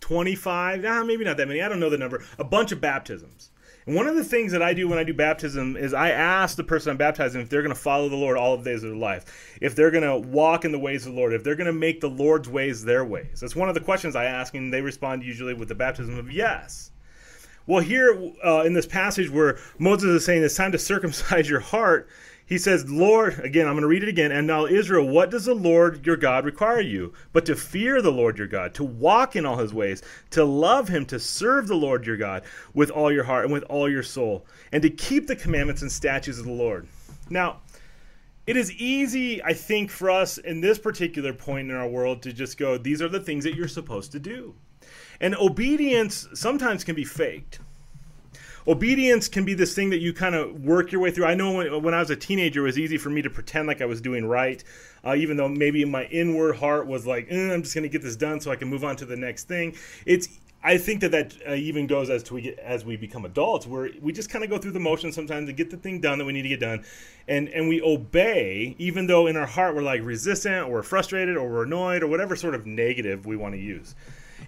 25, 0.00 0.82
nah, 0.82 1.04
maybe 1.04 1.24
not 1.24 1.36
that 1.36 1.48
many, 1.48 1.62
I 1.62 1.68
don't 1.68 1.80
know 1.80 1.90
the 1.90 1.98
number, 1.98 2.22
a 2.38 2.44
bunch 2.44 2.72
of 2.72 2.80
baptisms. 2.80 3.50
And 3.86 3.96
one 3.96 4.06
of 4.06 4.14
the 4.14 4.24
things 4.24 4.52
that 4.52 4.62
I 4.62 4.74
do 4.74 4.88
when 4.88 4.98
I 4.98 5.04
do 5.04 5.12
baptism 5.12 5.76
is 5.76 5.92
I 5.92 6.10
ask 6.10 6.56
the 6.56 6.62
person 6.62 6.90
I'm 6.90 6.96
baptizing 6.96 7.40
if 7.40 7.48
they're 7.48 7.62
going 7.62 7.74
to 7.74 7.80
follow 7.80 8.08
the 8.08 8.16
Lord 8.16 8.36
all 8.36 8.56
the 8.56 8.64
days 8.64 8.84
of 8.84 8.90
their 8.90 8.98
life, 8.98 9.56
if 9.60 9.74
they're 9.74 9.90
going 9.90 10.04
to 10.04 10.28
walk 10.28 10.64
in 10.64 10.70
the 10.70 10.78
ways 10.78 11.04
of 11.04 11.12
the 11.12 11.18
Lord, 11.18 11.32
if 11.32 11.42
they're 11.42 11.56
going 11.56 11.66
to 11.66 11.72
make 11.72 12.00
the 12.00 12.10
Lord's 12.10 12.48
ways 12.48 12.84
their 12.84 13.04
ways. 13.04 13.40
That's 13.40 13.56
one 13.56 13.68
of 13.68 13.74
the 13.74 13.80
questions 13.80 14.14
I 14.14 14.24
ask, 14.24 14.54
and 14.54 14.72
they 14.72 14.82
respond 14.82 15.24
usually 15.24 15.54
with 15.54 15.68
the 15.68 15.74
baptism 15.74 16.16
of 16.16 16.30
yes. 16.30 16.92
Well, 17.66 17.82
here 17.82 18.32
uh, 18.44 18.62
in 18.62 18.72
this 18.72 18.86
passage 18.86 19.30
where 19.30 19.58
Moses 19.78 20.10
is 20.10 20.24
saying 20.24 20.42
it's 20.42 20.56
time 20.56 20.72
to 20.72 20.78
circumcise 20.78 21.48
your 21.48 21.60
heart, 21.60 22.08
he 22.52 22.58
says, 22.58 22.90
Lord, 22.90 23.38
again, 23.38 23.66
I'm 23.66 23.72
going 23.72 23.80
to 23.80 23.88
read 23.88 24.02
it 24.02 24.10
again. 24.10 24.30
And 24.30 24.46
now, 24.46 24.66
Israel, 24.66 25.08
what 25.08 25.30
does 25.30 25.46
the 25.46 25.54
Lord 25.54 26.04
your 26.04 26.18
God 26.18 26.44
require 26.44 26.82
you? 26.82 27.14
But 27.32 27.46
to 27.46 27.56
fear 27.56 28.02
the 28.02 28.12
Lord 28.12 28.36
your 28.36 28.46
God, 28.46 28.74
to 28.74 28.84
walk 28.84 29.36
in 29.36 29.46
all 29.46 29.56
his 29.56 29.72
ways, 29.72 30.02
to 30.32 30.44
love 30.44 30.86
him, 30.86 31.06
to 31.06 31.18
serve 31.18 31.66
the 31.66 31.76
Lord 31.76 32.06
your 32.06 32.18
God 32.18 32.42
with 32.74 32.90
all 32.90 33.10
your 33.10 33.24
heart 33.24 33.44
and 33.44 33.54
with 33.54 33.62
all 33.70 33.90
your 33.90 34.02
soul, 34.02 34.44
and 34.70 34.82
to 34.82 34.90
keep 34.90 35.26
the 35.26 35.34
commandments 35.34 35.80
and 35.80 35.90
statutes 35.90 36.38
of 36.38 36.44
the 36.44 36.52
Lord. 36.52 36.86
Now, 37.30 37.62
it 38.46 38.58
is 38.58 38.70
easy, 38.72 39.42
I 39.42 39.54
think, 39.54 39.90
for 39.90 40.10
us 40.10 40.36
in 40.36 40.60
this 40.60 40.78
particular 40.78 41.32
point 41.32 41.70
in 41.70 41.74
our 41.74 41.88
world 41.88 42.20
to 42.20 42.34
just 42.34 42.58
go, 42.58 42.76
these 42.76 43.00
are 43.00 43.08
the 43.08 43.20
things 43.20 43.44
that 43.44 43.54
you're 43.54 43.66
supposed 43.66 44.12
to 44.12 44.20
do. 44.20 44.54
And 45.22 45.34
obedience 45.36 46.28
sometimes 46.34 46.84
can 46.84 46.96
be 46.96 47.04
faked 47.04 47.60
obedience 48.66 49.28
can 49.28 49.44
be 49.44 49.54
this 49.54 49.74
thing 49.74 49.90
that 49.90 49.98
you 49.98 50.12
kind 50.12 50.34
of 50.34 50.64
work 50.64 50.92
your 50.92 51.00
way 51.00 51.10
through. 51.10 51.26
I 51.26 51.34
know 51.34 51.52
when, 51.52 51.82
when, 51.82 51.94
I 51.94 52.00
was 52.00 52.10
a 52.10 52.16
teenager, 52.16 52.60
it 52.60 52.64
was 52.64 52.78
easy 52.78 52.98
for 52.98 53.10
me 53.10 53.22
to 53.22 53.30
pretend 53.30 53.66
like 53.66 53.80
I 53.80 53.86
was 53.86 54.00
doing 54.00 54.24
right, 54.24 54.62
uh, 55.04 55.14
even 55.14 55.36
though 55.36 55.48
maybe 55.48 55.84
my 55.84 56.04
inward 56.04 56.56
heart 56.56 56.86
was 56.86 57.06
like, 57.06 57.26
eh, 57.30 57.52
I'm 57.52 57.62
just 57.62 57.74
going 57.74 57.82
to 57.82 57.88
get 57.88 58.02
this 58.02 58.16
done 58.16 58.40
so 58.40 58.50
I 58.50 58.56
can 58.56 58.68
move 58.68 58.84
on 58.84 58.96
to 58.96 59.04
the 59.04 59.16
next 59.16 59.48
thing. 59.48 59.74
It's 60.06 60.28
I 60.64 60.78
think 60.78 61.00
that 61.00 61.10
that 61.10 61.34
uh, 61.48 61.54
even 61.54 61.88
goes 61.88 62.08
as 62.08 62.22
to 62.24 62.34
we 62.34 62.42
get, 62.42 62.58
as 62.60 62.84
we 62.84 62.96
become 62.96 63.24
adults, 63.24 63.66
where 63.66 63.90
we 64.00 64.12
just 64.12 64.30
kind 64.30 64.44
of 64.44 64.50
go 64.50 64.58
through 64.58 64.72
the 64.72 64.80
motions 64.80 65.14
sometimes 65.14 65.48
to 65.48 65.52
get 65.52 65.70
the 65.70 65.76
thing 65.76 66.00
done 66.00 66.18
that 66.18 66.24
we 66.24 66.32
need 66.32 66.42
to 66.42 66.48
get 66.48 66.60
done, 66.60 66.84
and 67.26 67.48
and 67.48 67.68
we 67.68 67.82
obey, 67.82 68.76
even 68.78 69.08
though 69.08 69.26
in 69.26 69.36
our 69.36 69.46
heart 69.46 69.74
we're 69.74 69.82
like 69.82 70.02
resistant 70.04 70.66
or 70.66 70.74
we're 70.74 70.82
frustrated 70.82 71.36
or 71.36 71.48
we're 71.50 71.64
annoyed 71.64 72.04
or 72.04 72.06
whatever 72.06 72.36
sort 72.36 72.54
of 72.54 72.64
negative 72.64 73.26
we 73.26 73.36
want 73.36 73.54
to 73.54 73.60
use. 73.60 73.96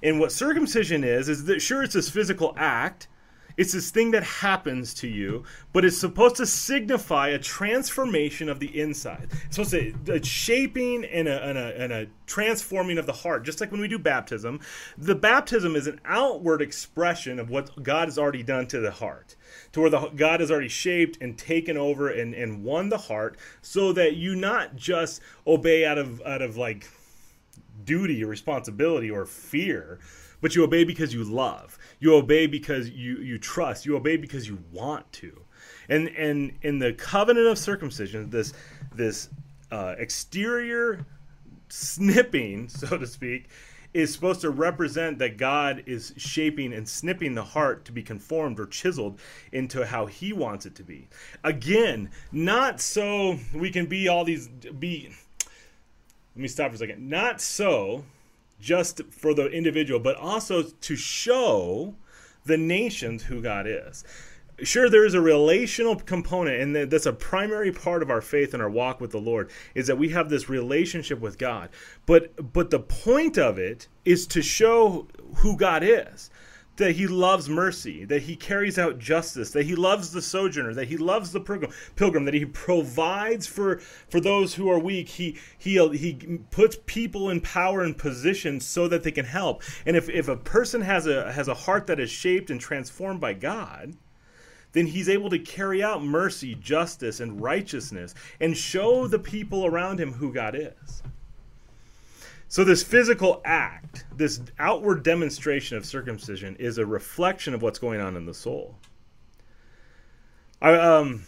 And 0.02 0.20
what 0.20 0.30
circumcision 0.30 1.02
is 1.02 1.28
is 1.28 1.46
that 1.46 1.60
sure 1.60 1.82
it's 1.82 1.94
this 1.94 2.10
physical 2.10 2.54
act, 2.56 3.08
it's 3.56 3.72
this 3.72 3.90
thing 3.90 4.10
that 4.12 4.22
happens 4.24 4.94
to 4.94 5.08
you, 5.08 5.44
but 5.72 5.84
it's 5.84 5.98
supposed 5.98 6.36
to 6.36 6.46
signify 6.46 7.28
a 7.28 7.38
transformation 7.38 8.48
of 8.48 8.58
the 8.58 8.80
inside. 8.80 9.28
It's 9.46 9.56
supposed 9.56 10.06
to 10.06 10.12
a 10.12 10.24
shaping 10.24 11.04
and 11.04 11.28
a, 11.28 11.42
and, 11.42 11.58
a, 11.58 11.80
and 11.80 11.92
a 11.92 12.06
transforming 12.26 12.98
of 12.98 13.06
the 13.06 13.12
heart. 13.12 13.44
Just 13.44 13.60
like 13.60 13.70
when 13.70 13.80
we 13.80 13.88
do 13.88 13.98
baptism, 13.98 14.60
the 14.98 15.14
baptism 15.14 15.76
is 15.76 15.86
an 15.86 16.00
outward 16.04 16.62
expression 16.62 17.38
of 17.38 17.50
what 17.50 17.82
God 17.82 18.08
has 18.08 18.18
already 18.18 18.42
done 18.42 18.66
to 18.68 18.80
the 18.80 18.90
heart, 18.90 19.36
to 19.72 19.80
where 19.80 19.90
the 19.90 20.08
God 20.08 20.40
has 20.40 20.50
already 20.50 20.68
shaped 20.68 21.18
and 21.20 21.38
taken 21.38 21.76
over 21.76 22.08
and, 22.08 22.34
and 22.34 22.64
won 22.64 22.88
the 22.88 22.98
heart, 22.98 23.36
so 23.62 23.92
that 23.92 24.16
you 24.16 24.34
not 24.34 24.76
just 24.76 25.20
obey 25.46 25.84
out 25.84 25.98
of 25.98 26.20
out 26.22 26.42
of 26.42 26.56
like 26.56 26.88
duty 27.84 28.22
or 28.24 28.28
responsibility 28.28 29.10
or 29.10 29.24
fear 29.26 29.98
but 30.44 30.54
you 30.54 30.62
obey 30.62 30.84
because 30.84 31.14
you 31.14 31.24
love. 31.24 31.78
You 32.00 32.16
obey 32.16 32.46
because 32.46 32.90
you 32.90 33.16
you 33.16 33.38
trust. 33.38 33.86
You 33.86 33.96
obey 33.96 34.18
because 34.18 34.46
you 34.46 34.58
want 34.72 35.10
to. 35.12 35.40
And 35.88 36.08
and 36.08 36.52
in 36.60 36.78
the 36.78 36.92
covenant 36.92 37.46
of 37.46 37.56
circumcision, 37.56 38.28
this 38.28 38.52
this 38.94 39.30
uh, 39.70 39.94
exterior 39.96 41.06
snipping, 41.70 42.68
so 42.68 42.98
to 42.98 43.06
speak, 43.06 43.48
is 43.94 44.12
supposed 44.12 44.42
to 44.42 44.50
represent 44.50 45.18
that 45.20 45.38
God 45.38 45.82
is 45.86 46.12
shaping 46.18 46.74
and 46.74 46.86
snipping 46.86 47.34
the 47.34 47.44
heart 47.44 47.86
to 47.86 47.92
be 47.92 48.02
conformed 48.02 48.60
or 48.60 48.66
chiseled 48.66 49.20
into 49.50 49.86
how 49.86 50.04
He 50.04 50.34
wants 50.34 50.66
it 50.66 50.74
to 50.74 50.82
be. 50.82 51.08
Again, 51.42 52.10
not 52.32 52.82
so 52.82 53.38
we 53.54 53.70
can 53.70 53.86
be 53.86 54.08
all 54.08 54.24
these 54.24 54.48
be. 54.48 55.10
Let 56.34 56.42
me 56.42 56.48
stop 56.48 56.70
for 56.70 56.74
a 56.74 56.78
second. 56.78 57.08
Not 57.08 57.40
so 57.40 58.04
just 58.60 59.02
for 59.10 59.34
the 59.34 59.46
individual, 59.46 60.00
but 60.00 60.16
also 60.16 60.62
to 60.62 60.96
show 60.96 61.94
the 62.44 62.56
nations 62.56 63.24
who 63.24 63.40
God 63.40 63.66
is. 63.66 64.04
Sure, 64.62 64.88
there 64.88 65.04
is 65.04 65.14
a 65.14 65.20
relational 65.20 65.96
component, 65.96 66.60
and 66.60 66.90
that's 66.90 67.06
a 67.06 67.12
primary 67.12 67.72
part 67.72 68.02
of 68.02 68.10
our 68.10 68.20
faith 68.20 68.54
and 68.54 68.62
our 68.62 68.70
walk 68.70 69.00
with 69.00 69.10
the 69.10 69.20
Lord, 69.20 69.50
is 69.74 69.88
that 69.88 69.98
we 69.98 70.10
have 70.10 70.28
this 70.28 70.48
relationship 70.48 71.20
with 71.20 71.38
God. 71.38 71.70
But 72.06 72.52
but 72.52 72.70
the 72.70 72.78
point 72.78 73.36
of 73.36 73.58
it 73.58 73.88
is 74.04 74.26
to 74.28 74.42
show 74.42 75.08
who 75.36 75.56
God 75.56 75.82
is 75.82 76.30
that 76.76 76.96
he 76.96 77.06
loves 77.06 77.48
mercy, 77.48 78.04
that 78.04 78.22
he 78.22 78.34
carries 78.34 78.78
out 78.78 78.98
justice, 78.98 79.50
that 79.50 79.66
he 79.66 79.76
loves 79.76 80.12
the 80.12 80.20
sojourner, 80.20 80.74
that 80.74 80.88
he 80.88 80.96
loves 80.96 81.32
the 81.32 81.40
pilgrim, 81.40 82.24
that 82.24 82.34
he 82.34 82.44
provides 82.44 83.46
for 83.46 83.78
for 84.08 84.20
those 84.20 84.54
who 84.54 84.68
are 84.68 84.78
weak. 84.78 85.08
He 85.08 85.38
he 85.56 85.74
he 85.96 86.38
puts 86.50 86.76
people 86.86 87.30
in 87.30 87.40
power 87.40 87.82
and 87.82 87.96
position 87.96 88.60
so 88.60 88.88
that 88.88 89.02
they 89.02 89.12
can 89.12 89.24
help. 89.24 89.62
And 89.86 89.96
if 89.96 90.08
if 90.08 90.28
a 90.28 90.36
person 90.36 90.80
has 90.80 91.06
a 91.06 91.32
has 91.32 91.48
a 91.48 91.54
heart 91.54 91.86
that 91.86 92.00
is 92.00 92.10
shaped 92.10 92.50
and 92.50 92.60
transformed 92.60 93.20
by 93.20 93.34
God, 93.34 93.94
then 94.72 94.86
he's 94.88 95.08
able 95.08 95.30
to 95.30 95.38
carry 95.38 95.82
out 95.82 96.02
mercy, 96.02 96.56
justice, 96.56 97.20
and 97.20 97.40
righteousness 97.40 98.14
and 98.40 98.56
show 98.56 99.06
the 99.06 99.18
people 99.18 99.64
around 99.64 100.00
him 100.00 100.14
who 100.14 100.32
God 100.32 100.56
is. 100.56 101.02
So, 102.54 102.62
this 102.62 102.84
physical 102.84 103.42
act, 103.44 104.04
this 104.16 104.40
outward 104.60 105.02
demonstration 105.02 105.76
of 105.76 105.84
circumcision, 105.84 106.54
is 106.60 106.78
a 106.78 106.86
reflection 106.86 107.52
of 107.52 107.62
what's 107.62 107.80
going 107.80 108.00
on 108.00 108.16
in 108.16 108.26
the 108.26 108.32
soul. 108.32 108.76
I, 110.62 110.74
um, 110.74 111.24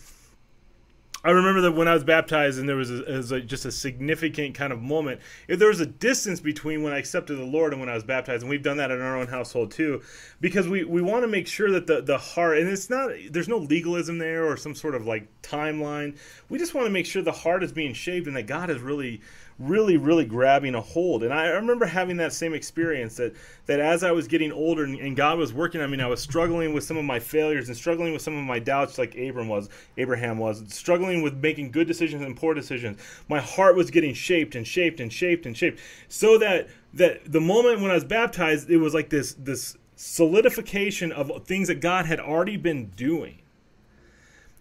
I 1.24 1.32
remember 1.32 1.62
that 1.62 1.72
when 1.72 1.88
I 1.88 1.94
was 1.94 2.04
baptized, 2.04 2.60
and 2.60 2.68
there 2.68 2.76
was, 2.76 2.92
a, 2.92 3.02
was 3.02 3.32
a, 3.32 3.40
just 3.40 3.64
a 3.64 3.72
significant 3.72 4.54
kind 4.54 4.72
of 4.72 4.80
moment. 4.80 5.20
If 5.48 5.58
there 5.58 5.66
was 5.66 5.80
a 5.80 5.86
distance 5.86 6.38
between 6.38 6.84
when 6.84 6.92
I 6.92 6.98
accepted 6.98 7.34
the 7.34 7.44
Lord 7.44 7.72
and 7.72 7.80
when 7.80 7.88
I 7.88 7.94
was 7.94 8.04
baptized, 8.04 8.42
and 8.42 8.48
we've 8.48 8.62
done 8.62 8.76
that 8.76 8.92
in 8.92 9.00
our 9.00 9.16
own 9.16 9.26
household 9.26 9.72
too, 9.72 10.02
because 10.40 10.68
we, 10.68 10.84
we 10.84 11.02
want 11.02 11.24
to 11.24 11.28
make 11.28 11.48
sure 11.48 11.72
that 11.72 11.88
the, 11.88 12.02
the 12.02 12.18
heart, 12.18 12.58
and 12.58 12.68
it's 12.68 12.88
not, 12.88 13.10
there's 13.32 13.48
no 13.48 13.58
legalism 13.58 14.18
there 14.18 14.46
or 14.46 14.56
some 14.56 14.76
sort 14.76 14.94
of 14.94 15.04
like 15.06 15.26
timeline. 15.42 16.16
We 16.48 16.60
just 16.60 16.72
want 16.72 16.86
to 16.86 16.92
make 16.92 17.06
sure 17.06 17.20
the 17.20 17.32
heart 17.32 17.64
is 17.64 17.72
being 17.72 17.94
shaped 17.94 18.28
and 18.28 18.36
that 18.36 18.46
God 18.46 18.70
is 18.70 18.80
really 18.80 19.22
really 19.58 19.96
really 19.96 20.24
grabbing 20.24 20.74
a 20.74 20.80
hold. 20.80 21.22
And 21.22 21.32
i 21.32 21.48
remember 21.48 21.86
having 21.86 22.18
that 22.18 22.32
same 22.32 22.52
experience 22.52 23.16
that 23.16 23.34
that 23.64 23.80
as 23.80 24.04
i 24.04 24.12
was 24.12 24.28
getting 24.28 24.52
older 24.52 24.84
and, 24.84 24.98
and, 24.98 25.16
god 25.16 25.38
was 25.38 25.52
working 25.52 25.80
on 25.80 25.90
me 25.90 26.00
i 26.00 26.06
was 26.06 26.20
struggling 26.20 26.74
with 26.74 26.84
some 26.84 26.98
of 26.98 27.04
my 27.04 27.18
failures 27.18 27.68
and 27.68 27.76
struggling 27.76 28.12
with 28.12 28.20
some 28.20 28.36
of 28.36 28.44
my 28.44 28.58
doubts 28.58 28.98
like 28.98 29.16
abram 29.16 29.48
was 29.48 29.70
abraham 29.96 30.36
was 30.36 30.62
struggling 30.68 31.22
with 31.22 31.34
making 31.36 31.70
good 31.70 31.86
decisions 31.86 32.22
and 32.22 32.36
poor 32.36 32.52
decisions 32.52 32.98
my 33.28 33.40
heart 33.40 33.76
was 33.76 33.90
getting 33.90 34.14
shaped 34.14 34.54
and 34.54 34.66
shaped 34.66 35.00
and 35.00 35.12
shaped 35.12 35.46
and 35.46 35.56
shaped. 35.56 35.80
So 36.08 36.38
that 36.38 36.68
that 36.94 37.30
the 37.30 37.40
moment 37.40 37.80
when 37.80 37.90
i 37.90 37.94
was 37.94 38.04
baptized 38.04 38.70
it 38.70 38.78
was 38.78 38.94
like 38.94 39.10
this 39.10 39.34
this 39.34 39.76
solidification 39.96 41.12
of 41.12 41.44
things 41.46 41.68
that 41.68 41.80
god 41.80 42.06
had 42.06 42.20
already 42.20 42.56
been 42.56 42.86
doing. 42.90 43.38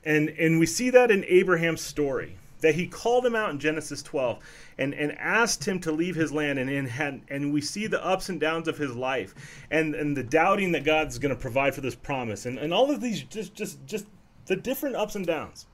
And 0.03 0.29
and 0.29 0.59
we 0.59 0.65
see 0.65 0.89
that 0.91 1.11
in 1.11 1.25
abraham's 1.25 1.81
story 1.81 2.37
that 2.65 2.73
he 2.73 2.87
called 2.87 3.23
him 3.23 3.35
out 3.35 3.51
in 3.51 3.59
Genesis 3.59 4.01
12 4.01 4.39
and, 4.79 4.95
and 4.95 5.15
asked 5.19 5.67
him 5.67 5.79
to 5.79 5.91
leave 5.91 6.15
his 6.15 6.31
land. 6.31 6.57
And, 6.57 6.67
and, 6.67 6.87
had, 6.87 7.21
and 7.29 7.53
we 7.53 7.61
see 7.61 7.85
the 7.85 8.03
ups 8.03 8.29
and 8.29 8.39
downs 8.39 8.67
of 8.67 8.75
his 8.75 8.95
life 8.95 9.35
and, 9.69 9.93
and 9.93 10.17
the 10.17 10.23
doubting 10.23 10.71
that 10.71 10.83
God's 10.83 11.19
going 11.19 11.33
to 11.33 11.39
provide 11.39 11.75
for 11.75 11.81
this 11.81 11.93
promise. 11.93 12.47
And, 12.47 12.57
and 12.57 12.73
all 12.73 12.89
of 12.89 13.01
these, 13.01 13.21
just, 13.21 13.53
just, 13.53 13.85
just 13.85 14.07
the 14.47 14.55
different 14.55 14.95
ups 14.95 15.15
and 15.15 15.27
downs 15.27 15.67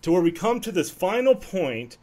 to 0.00 0.12
where 0.12 0.22
we 0.22 0.32
come 0.32 0.60
to 0.60 0.72
this 0.72 0.88
final 0.88 1.34
point 1.34 1.98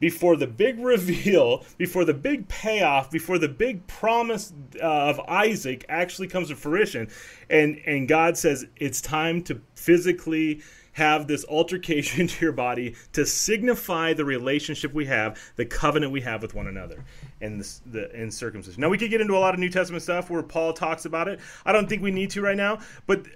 before 0.00 0.34
the 0.36 0.48
big 0.48 0.80
reveal, 0.84 1.64
before 1.78 2.04
the 2.04 2.14
big 2.14 2.48
payoff, 2.48 3.12
before 3.12 3.38
the 3.38 3.48
big 3.48 3.86
promise 3.86 4.52
uh, 4.82 4.84
of 4.84 5.20
Isaac 5.20 5.86
actually 5.88 6.26
comes 6.26 6.48
to 6.48 6.56
fruition, 6.56 7.08
and 7.48 7.80
and 7.86 8.08
God 8.08 8.36
says 8.36 8.66
it's 8.76 9.00
time 9.00 9.40
to 9.44 9.60
physically 9.76 10.62
have 10.92 11.26
this 11.26 11.44
altercation 11.46 12.26
to 12.28 12.44
your 12.44 12.52
body 12.52 12.94
to 13.12 13.26
signify 13.26 14.12
the 14.12 14.24
relationship 14.24 14.92
we 14.92 15.06
have, 15.06 15.40
the 15.56 15.64
covenant 15.64 16.12
we 16.12 16.20
have 16.20 16.42
with 16.42 16.54
one 16.54 16.66
another, 16.66 17.04
and 17.40 17.60
the, 17.60 17.80
the 17.90 18.20
in 18.20 18.30
circumcision. 18.30 18.80
Now 18.80 18.88
we 18.88 18.98
could 18.98 19.10
get 19.10 19.20
into 19.20 19.36
a 19.36 19.38
lot 19.40 19.54
of 19.54 19.60
New 19.60 19.70
Testament 19.70 20.02
stuff 20.02 20.30
where 20.30 20.42
Paul 20.42 20.72
talks 20.72 21.04
about 21.04 21.28
it. 21.28 21.40
I 21.64 21.72
don't 21.72 21.88
think 21.88 22.02
we 22.02 22.10
need 22.10 22.30
to 22.30 22.42
right 22.42 22.56
now, 22.56 22.78
but 23.06 23.26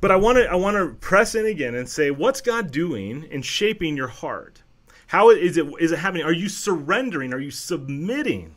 but 0.00 0.10
I 0.12 0.16
want 0.16 0.38
to 0.38 0.44
I 0.44 0.54
want 0.54 0.76
to 0.76 0.94
press 1.00 1.34
in 1.34 1.46
again 1.46 1.74
and 1.74 1.88
say, 1.88 2.10
what's 2.10 2.40
God 2.40 2.70
doing 2.70 3.24
in 3.24 3.42
shaping 3.42 3.96
your 3.96 4.08
heart? 4.08 4.62
How 5.08 5.30
is 5.30 5.56
it 5.56 5.66
is 5.80 5.92
it 5.92 5.98
happening? 5.98 6.24
Are 6.24 6.32
you 6.32 6.48
surrendering? 6.48 7.32
Are 7.32 7.40
you 7.40 7.50
submitting? 7.50 8.54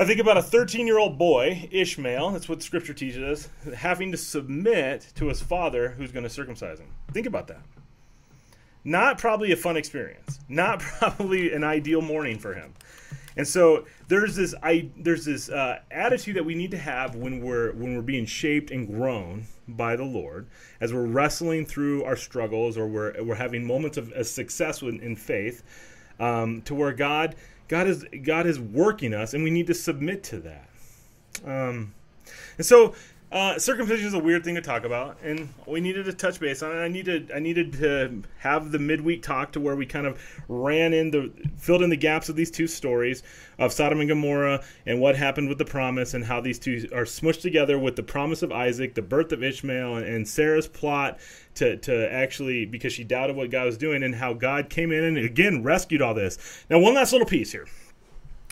I 0.00 0.04
think 0.04 0.20
about 0.20 0.36
a 0.36 0.42
13 0.42 0.86
year 0.86 1.00
old 1.00 1.18
boy, 1.18 1.68
Ishmael, 1.72 2.30
that's 2.30 2.48
what 2.48 2.62
scripture 2.62 2.94
teaches 2.94 3.20
us, 3.20 3.74
having 3.74 4.12
to 4.12 4.16
submit 4.16 5.08
to 5.16 5.26
his 5.26 5.42
father 5.42 5.88
who's 5.88 6.12
going 6.12 6.22
to 6.22 6.30
circumcise 6.30 6.78
him. 6.78 6.86
Think 7.12 7.26
about 7.26 7.48
that. 7.48 7.62
Not 8.84 9.18
probably 9.18 9.50
a 9.50 9.56
fun 9.56 9.76
experience, 9.76 10.38
not 10.48 10.78
probably 11.00 11.52
an 11.52 11.64
ideal 11.64 12.00
morning 12.00 12.38
for 12.38 12.54
him. 12.54 12.74
And 13.36 13.46
so 13.46 13.86
there's 14.06 14.36
this 14.36 14.54
I, 14.62 14.88
there's 14.96 15.24
this 15.24 15.48
uh, 15.48 15.80
attitude 15.90 16.36
that 16.36 16.44
we 16.44 16.54
need 16.54 16.70
to 16.70 16.78
have 16.78 17.16
when 17.16 17.40
we're 17.40 17.72
when 17.72 17.96
we're 17.96 18.02
being 18.02 18.24
shaped 18.24 18.70
and 18.70 18.86
grown 18.86 19.46
by 19.66 19.96
the 19.96 20.04
Lord 20.04 20.46
as 20.80 20.94
we're 20.94 21.06
wrestling 21.06 21.66
through 21.66 22.04
our 22.04 22.16
struggles 22.16 22.78
or 22.78 22.86
we're 22.86 23.20
we're 23.24 23.34
having 23.34 23.66
moments 23.66 23.96
of, 23.96 24.12
of 24.12 24.28
success 24.28 24.80
in, 24.80 25.00
in 25.00 25.16
faith, 25.16 25.64
um, 26.20 26.62
to 26.62 26.74
where 26.76 26.92
God 26.92 27.34
God 27.68 27.86
is 27.86 28.04
God 28.22 28.46
is 28.46 28.58
working 28.58 29.14
us, 29.14 29.34
and 29.34 29.44
we 29.44 29.50
need 29.50 29.66
to 29.66 29.74
submit 29.74 30.22
to 30.24 30.40
that. 30.40 30.68
Um, 31.44 31.94
and 32.56 32.66
so 32.66 32.94
uh, 33.30 33.58
circumcision 33.58 34.06
is 34.06 34.14
a 34.14 34.18
weird 34.18 34.42
thing 34.42 34.54
to 34.54 34.62
talk 34.62 34.84
about, 34.84 35.18
and 35.22 35.52
we 35.66 35.80
needed 35.80 36.06
to 36.06 36.14
touch 36.14 36.40
base 36.40 36.62
on 36.62 36.72
it. 36.72 36.80
I 36.80 36.88
needed 36.88 37.30
I 37.34 37.38
needed 37.40 37.74
to 37.74 38.22
have 38.38 38.72
the 38.72 38.78
midweek 38.78 39.22
talk 39.22 39.52
to 39.52 39.60
where 39.60 39.76
we 39.76 39.84
kind 39.84 40.06
of 40.06 40.18
ran 40.48 40.94
in 40.94 41.10
the 41.10 41.30
filled 41.58 41.82
in 41.82 41.90
the 41.90 41.96
gaps 41.96 42.30
of 42.30 42.36
these 42.36 42.50
two 42.50 42.66
stories 42.66 43.22
of 43.58 43.72
Sodom 43.72 44.00
and 44.00 44.08
Gomorrah 44.08 44.64
and 44.86 44.98
what 44.98 45.14
happened 45.14 45.50
with 45.50 45.58
the 45.58 45.66
promise 45.66 46.14
and 46.14 46.24
how 46.24 46.40
these 46.40 46.58
two 46.58 46.88
are 46.94 47.04
smushed 47.04 47.42
together 47.42 47.78
with 47.78 47.96
the 47.96 48.02
promise 48.02 48.42
of 48.42 48.50
Isaac, 48.50 48.94
the 48.94 49.02
birth 49.02 49.32
of 49.32 49.42
Ishmael, 49.42 49.96
and, 49.96 50.06
and 50.06 50.26
Sarah's 50.26 50.66
plot 50.66 51.18
to 51.56 51.76
to 51.76 52.10
actually 52.10 52.64
because 52.64 52.94
she 52.94 53.04
doubted 53.04 53.36
what 53.36 53.50
God 53.50 53.66
was 53.66 53.76
doing 53.76 54.02
and 54.02 54.14
how 54.14 54.32
God 54.32 54.70
came 54.70 54.90
in 54.90 55.04
and 55.04 55.18
again 55.18 55.62
rescued 55.62 56.00
all 56.00 56.14
this. 56.14 56.38
Now, 56.70 56.78
one 56.78 56.94
last 56.94 57.12
little 57.12 57.26
piece 57.26 57.52
here. 57.52 57.66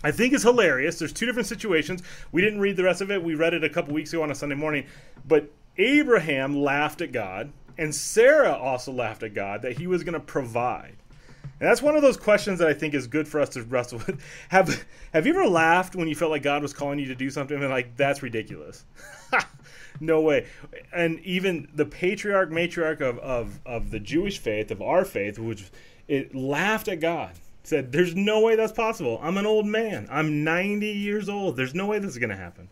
I 0.06 0.12
think 0.12 0.32
is 0.32 0.44
hilarious. 0.44 1.00
There's 1.00 1.12
two 1.12 1.26
different 1.26 1.48
situations. 1.48 2.00
We 2.30 2.40
didn't 2.40 2.60
read 2.60 2.76
the 2.76 2.84
rest 2.84 3.00
of 3.00 3.10
it. 3.10 3.20
We 3.20 3.34
read 3.34 3.54
it 3.54 3.64
a 3.64 3.68
couple 3.68 3.92
weeks 3.92 4.12
ago 4.12 4.22
on 4.22 4.30
a 4.30 4.36
Sunday 4.36 4.54
morning. 4.54 4.86
But 5.26 5.50
Abraham 5.78 6.56
laughed 6.62 7.00
at 7.00 7.10
God, 7.10 7.50
and 7.76 7.92
Sarah 7.92 8.52
also 8.52 8.92
laughed 8.92 9.24
at 9.24 9.34
God 9.34 9.62
that 9.62 9.78
he 9.78 9.88
was 9.88 10.04
going 10.04 10.12
to 10.14 10.20
provide. 10.20 10.94
And 11.42 11.68
that's 11.68 11.82
one 11.82 11.96
of 11.96 12.02
those 12.02 12.16
questions 12.16 12.60
that 12.60 12.68
I 12.68 12.72
think 12.72 12.94
is 12.94 13.08
good 13.08 13.26
for 13.26 13.40
us 13.40 13.48
to 13.48 13.64
wrestle 13.64 13.98
with. 13.98 14.22
Have 14.50 14.86
Have 15.12 15.26
you 15.26 15.34
ever 15.34 15.48
laughed 15.48 15.96
when 15.96 16.06
you 16.06 16.14
felt 16.14 16.30
like 16.30 16.44
God 16.44 16.62
was 16.62 16.72
calling 16.72 17.00
you 17.00 17.06
to 17.06 17.16
do 17.16 17.28
something 17.28 17.60
and 17.60 17.68
like 17.68 17.96
that's 17.96 18.22
ridiculous? 18.22 18.84
no 20.00 20.20
way. 20.20 20.46
And 20.92 21.18
even 21.24 21.66
the 21.74 21.84
patriarch, 21.84 22.50
matriarch 22.50 23.00
of, 23.00 23.18
of, 23.18 23.58
of 23.66 23.90
the 23.90 23.98
Jewish 23.98 24.38
faith, 24.38 24.70
of 24.70 24.80
our 24.80 25.04
faith, 25.04 25.36
which 25.36 25.64
it 26.06 26.32
laughed 26.32 26.86
at 26.86 27.00
God 27.00 27.32
said, 27.66 27.92
There's 27.92 28.14
no 28.14 28.40
way 28.40 28.56
that's 28.56 28.72
possible. 28.72 29.18
I'm 29.22 29.36
an 29.36 29.46
old 29.46 29.66
man. 29.66 30.06
I'm 30.10 30.44
90 30.44 30.86
years 30.86 31.28
old. 31.28 31.56
There's 31.56 31.74
no 31.74 31.86
way 31.86 31.98
this 31.98 32.12
is 32.12 32.18
going 32.18 32.30
to 32.30 32.36
happen. 32.36 32.68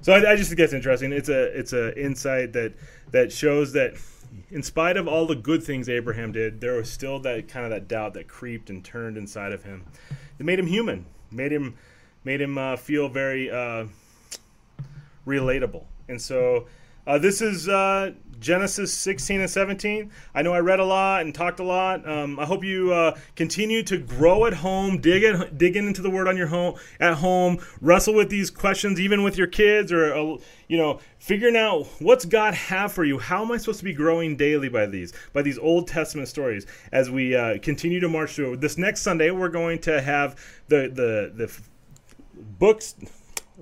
So 0.00 0.12
I, 0.12 0.32
I, 0.32 0.36
just 0.36 0.48
think 0.48 0.58
that's 0.58 0.72
interesting. 0.72 1.12
It's 1.12 1.28
a 1.28 1.58
it's 1.58 1.72
a 1.72 1.96
insight 2.00 2.52
that 2.52 2.74
that 3.10 3.32
shows 3.32 3.72
that 3.72 3.94
in 4.50 4.62
spite 4.62 4.96
of 4.96 5.08
all 5.08 5.26
the 5.26 5.34
good 5.34 5.62
things 5.62 5.88
Abraham 5.88 6.32
did, 6.32 6.60
there 6.60 6.74
was 6.74 6.90
still 6.90 7.18
that 7.20 7.48
kind 7.48 7.64
of 7.64 7.70
that 7.70 7.88
doubt 7.88 8.14
that 8.14 8.28
creeped 8.28 8.70
and 8.70 8.84
turned 8.84 9.16
inside 9.16 9.52
of 9.52 9.64
him. 9.64 9.84
It 10.38 10.46
made 10.46 10.58
him 10.58 10.68
human. 10.68 11.06
Made 11.30 11.52
him 11.52 11.76
made 12.24 12.40
him 12.40 12.56
uh, 12.56 12.76
feel 12.76 13.08
very 13.08 13.50
uh, 13.50 13.86
relatable. 15.26 15.84
And 16.08 16.20
so 16.20 16.66
uh, 17.06 17.18
this 17.18 17.40
is 17.42 17.68
uh, 17.68 18.12
Genesis 18.40 18.92
16 18.94 19.40
and 19.40 19.50
17. 19.50 20.10
I 20.34 20.42
know 20.42 20.52
I 20.52 20.60
read 20.60 20.80
a 20.80 20.84
lot 20.84 21.22
and 21.22 21.34
talked 21.34 21.60
a 21.60 21.64
lot. 21.64 22.08
Um, 22.08 22.38
I 22.38 22.44
hope 22.44 22.64
you 22.64 22.92
uh, 22.92 23.18
continue 23.36 23.82
to 23.84 23.98
grow 23.98 24.46
at 24.46 24.54
home, 24.54 25.00
dig 25.00 25.22
it, 25.22 25.58
dig 25.58 25.76
into 25.76 26.02
the 26.02 26.10
Word 26.10 26.28
on 26.28 26.36
your 26.36 26.46
home 26.46 26.76
at 27.00 27.14
home, 27.14 27.58
wrestle 27.80 28.14
with 28.14 28.30
these 28.30 28.50
questions, 28.50 29.00
even 29.00 29.22
with 29.22 29.36
your 29.36 29.46
kids, 29.46 29.92
or 29.92 30.14
uh, 30.14 30.36
you 30.68 30.76
know, 30.76 31.00
figuring 31.18 31.56
out 31.56 31.86
what's 31.98 32.24
God 32.24 32.54
have 32.54 32.92
for 32.92 33.04
you. 33.04 33.18
How 33.18 33.42
am 33.42 33.52
I 33.52 33.56
supposed 33.56 33.78
to 33.80 33.84
be 33.84 33.92
growing 33.92 34.36
daily 34.36 34.68
by 34.68 34.86
these, 34.86 35.12
by 35.32 35.42
these 35.42 35.58
Old 35.58 35.88
Testament 35.88 36.28
stories 36.28 36.66
as 36.92 37.10
we 37.10 37.34
uh, 37.34 37.58
continue 37.60 38.00
to 38.00 38.08
march 38.08 38.32
through. 38.32 38.56
This 38.56 38.78
next 38.78 39.02
Sunday, 39.02 39.30
we're 39.30 39.48
going 39.48 39.78
to 39.80 40.00
have 40.00 40.36
the 40.68 40.88
the 40.88 41.32
the 41.34 41.60
books, 42.58 42.94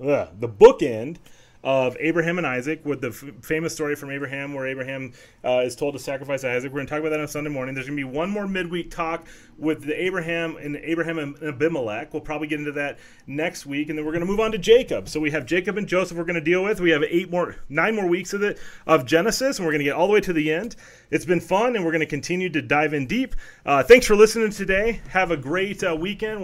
uh, 0.01 0.27
the 0.39 0.49
bookend 0.49 1.17
of 1.63 1.97
Abraham 1.99 2.37
and 2.37 2.47
Isaac 2.47 2.85
with 2.85 3.01
the 3.01 3.09
f- 3.09 3.43
famous 3.43 3.73
story 3.73 3.95
from 3.95 4.11
Abraham 4.11 4.53
where 4.53 4.67
Abraham 4.67 5.13
uh, 5.43 5.61
is 5.63 5.75
told 5.75 5.93
to 5.93 5.99
sacrifice 5.99 6.43
Isaac. 6.43 6.71
We're 6.71 6.77
going 6.79 6.87
to 6.87 6.91
talk 6.91 6.99
about 6.99 7.09
that 7.09 7.19
on 7.19 7.27
Sunday 7.27 7.49
morning. 7.49 7.75
There's 7.75 7.87
going 7.87 7.97
to 7.97 8.05
be 8.05 8.17
one 8.17 8.29
more 8.29 8.47
midweek 8.47 8.91
talk 8.91 9.27
with 9.57 9.83
the 9.83 9.99
Abraham 10.01 10.55
and 10.57 10.77
Abraham 10.77 11.17
and 11.17 11.41
Abimelech. 11.41 12.13
We'll 12.13 12.21
probably 12.21 12.47
get 12.47 12.59
into 12.59 12.73
that 12.73 12.99
next 13.25 13.65
week, 13.65 13.89
and 13.89 13.97
then 13.97 14.05
we're 14.05 14.11
going 14.11 14.21
to 14.21 14.27
move 14.27 14.39
on 14.39 14.51
to 14.51 14.57
Jacob. 14.57 15.09
So 15.09 15.19
we 15.19 15.31
have 15.31 15.45
Jacob 15.45 15.77
and 15.77 15.87
Joseph 15.87 16.17
we're 16.17 16.25
going 16.25 16.35
to 16.35 16.41
deal 16.41 16.63
with. 16.63 16.79
We 16.79 16.91
have 16.91 17.03
eight 17.03 17.31
more, 17.31 17.55
nine 17.69 17.95
more 17.95 18.07
weeks 18.07 18.33
of 18.33 18.43
it 18.43 18.59
of 18.85 19.05
Genesis, 19.05 19.57
and 19.57 19.65
we're 19.65 19.71
going 19.71 19.79
to 19.79 19.85
get 19.85 19.95
all 19.95 20.07
the 20.07 20.13
way 20.13 20.21
to 20.21 20.33
the 20.33 20.51
end. 20.51 20.75
It's 21.09 21.25
been 21.25 21.39
fun, 21.39 21.75
and 21.75 21.83
we're 21.83 21.91
going 21.91 22.01
to 22.01 22.05
continue 22.05 22.49
to 22.49 22.61
dive 22.61 22.93
in 22.93 23.07
deep. 23.07 23.35
Uh, 23.65 23.81
thanks 23.83 24.05
for 24.05 24.15
listening 24.15 24.51
today. 24.51 25.01
Have 25.09 25.31
a 25.31 25.37
great 25.37 25.83
uh, 25.83 25.95
weekend. 25.95 26.43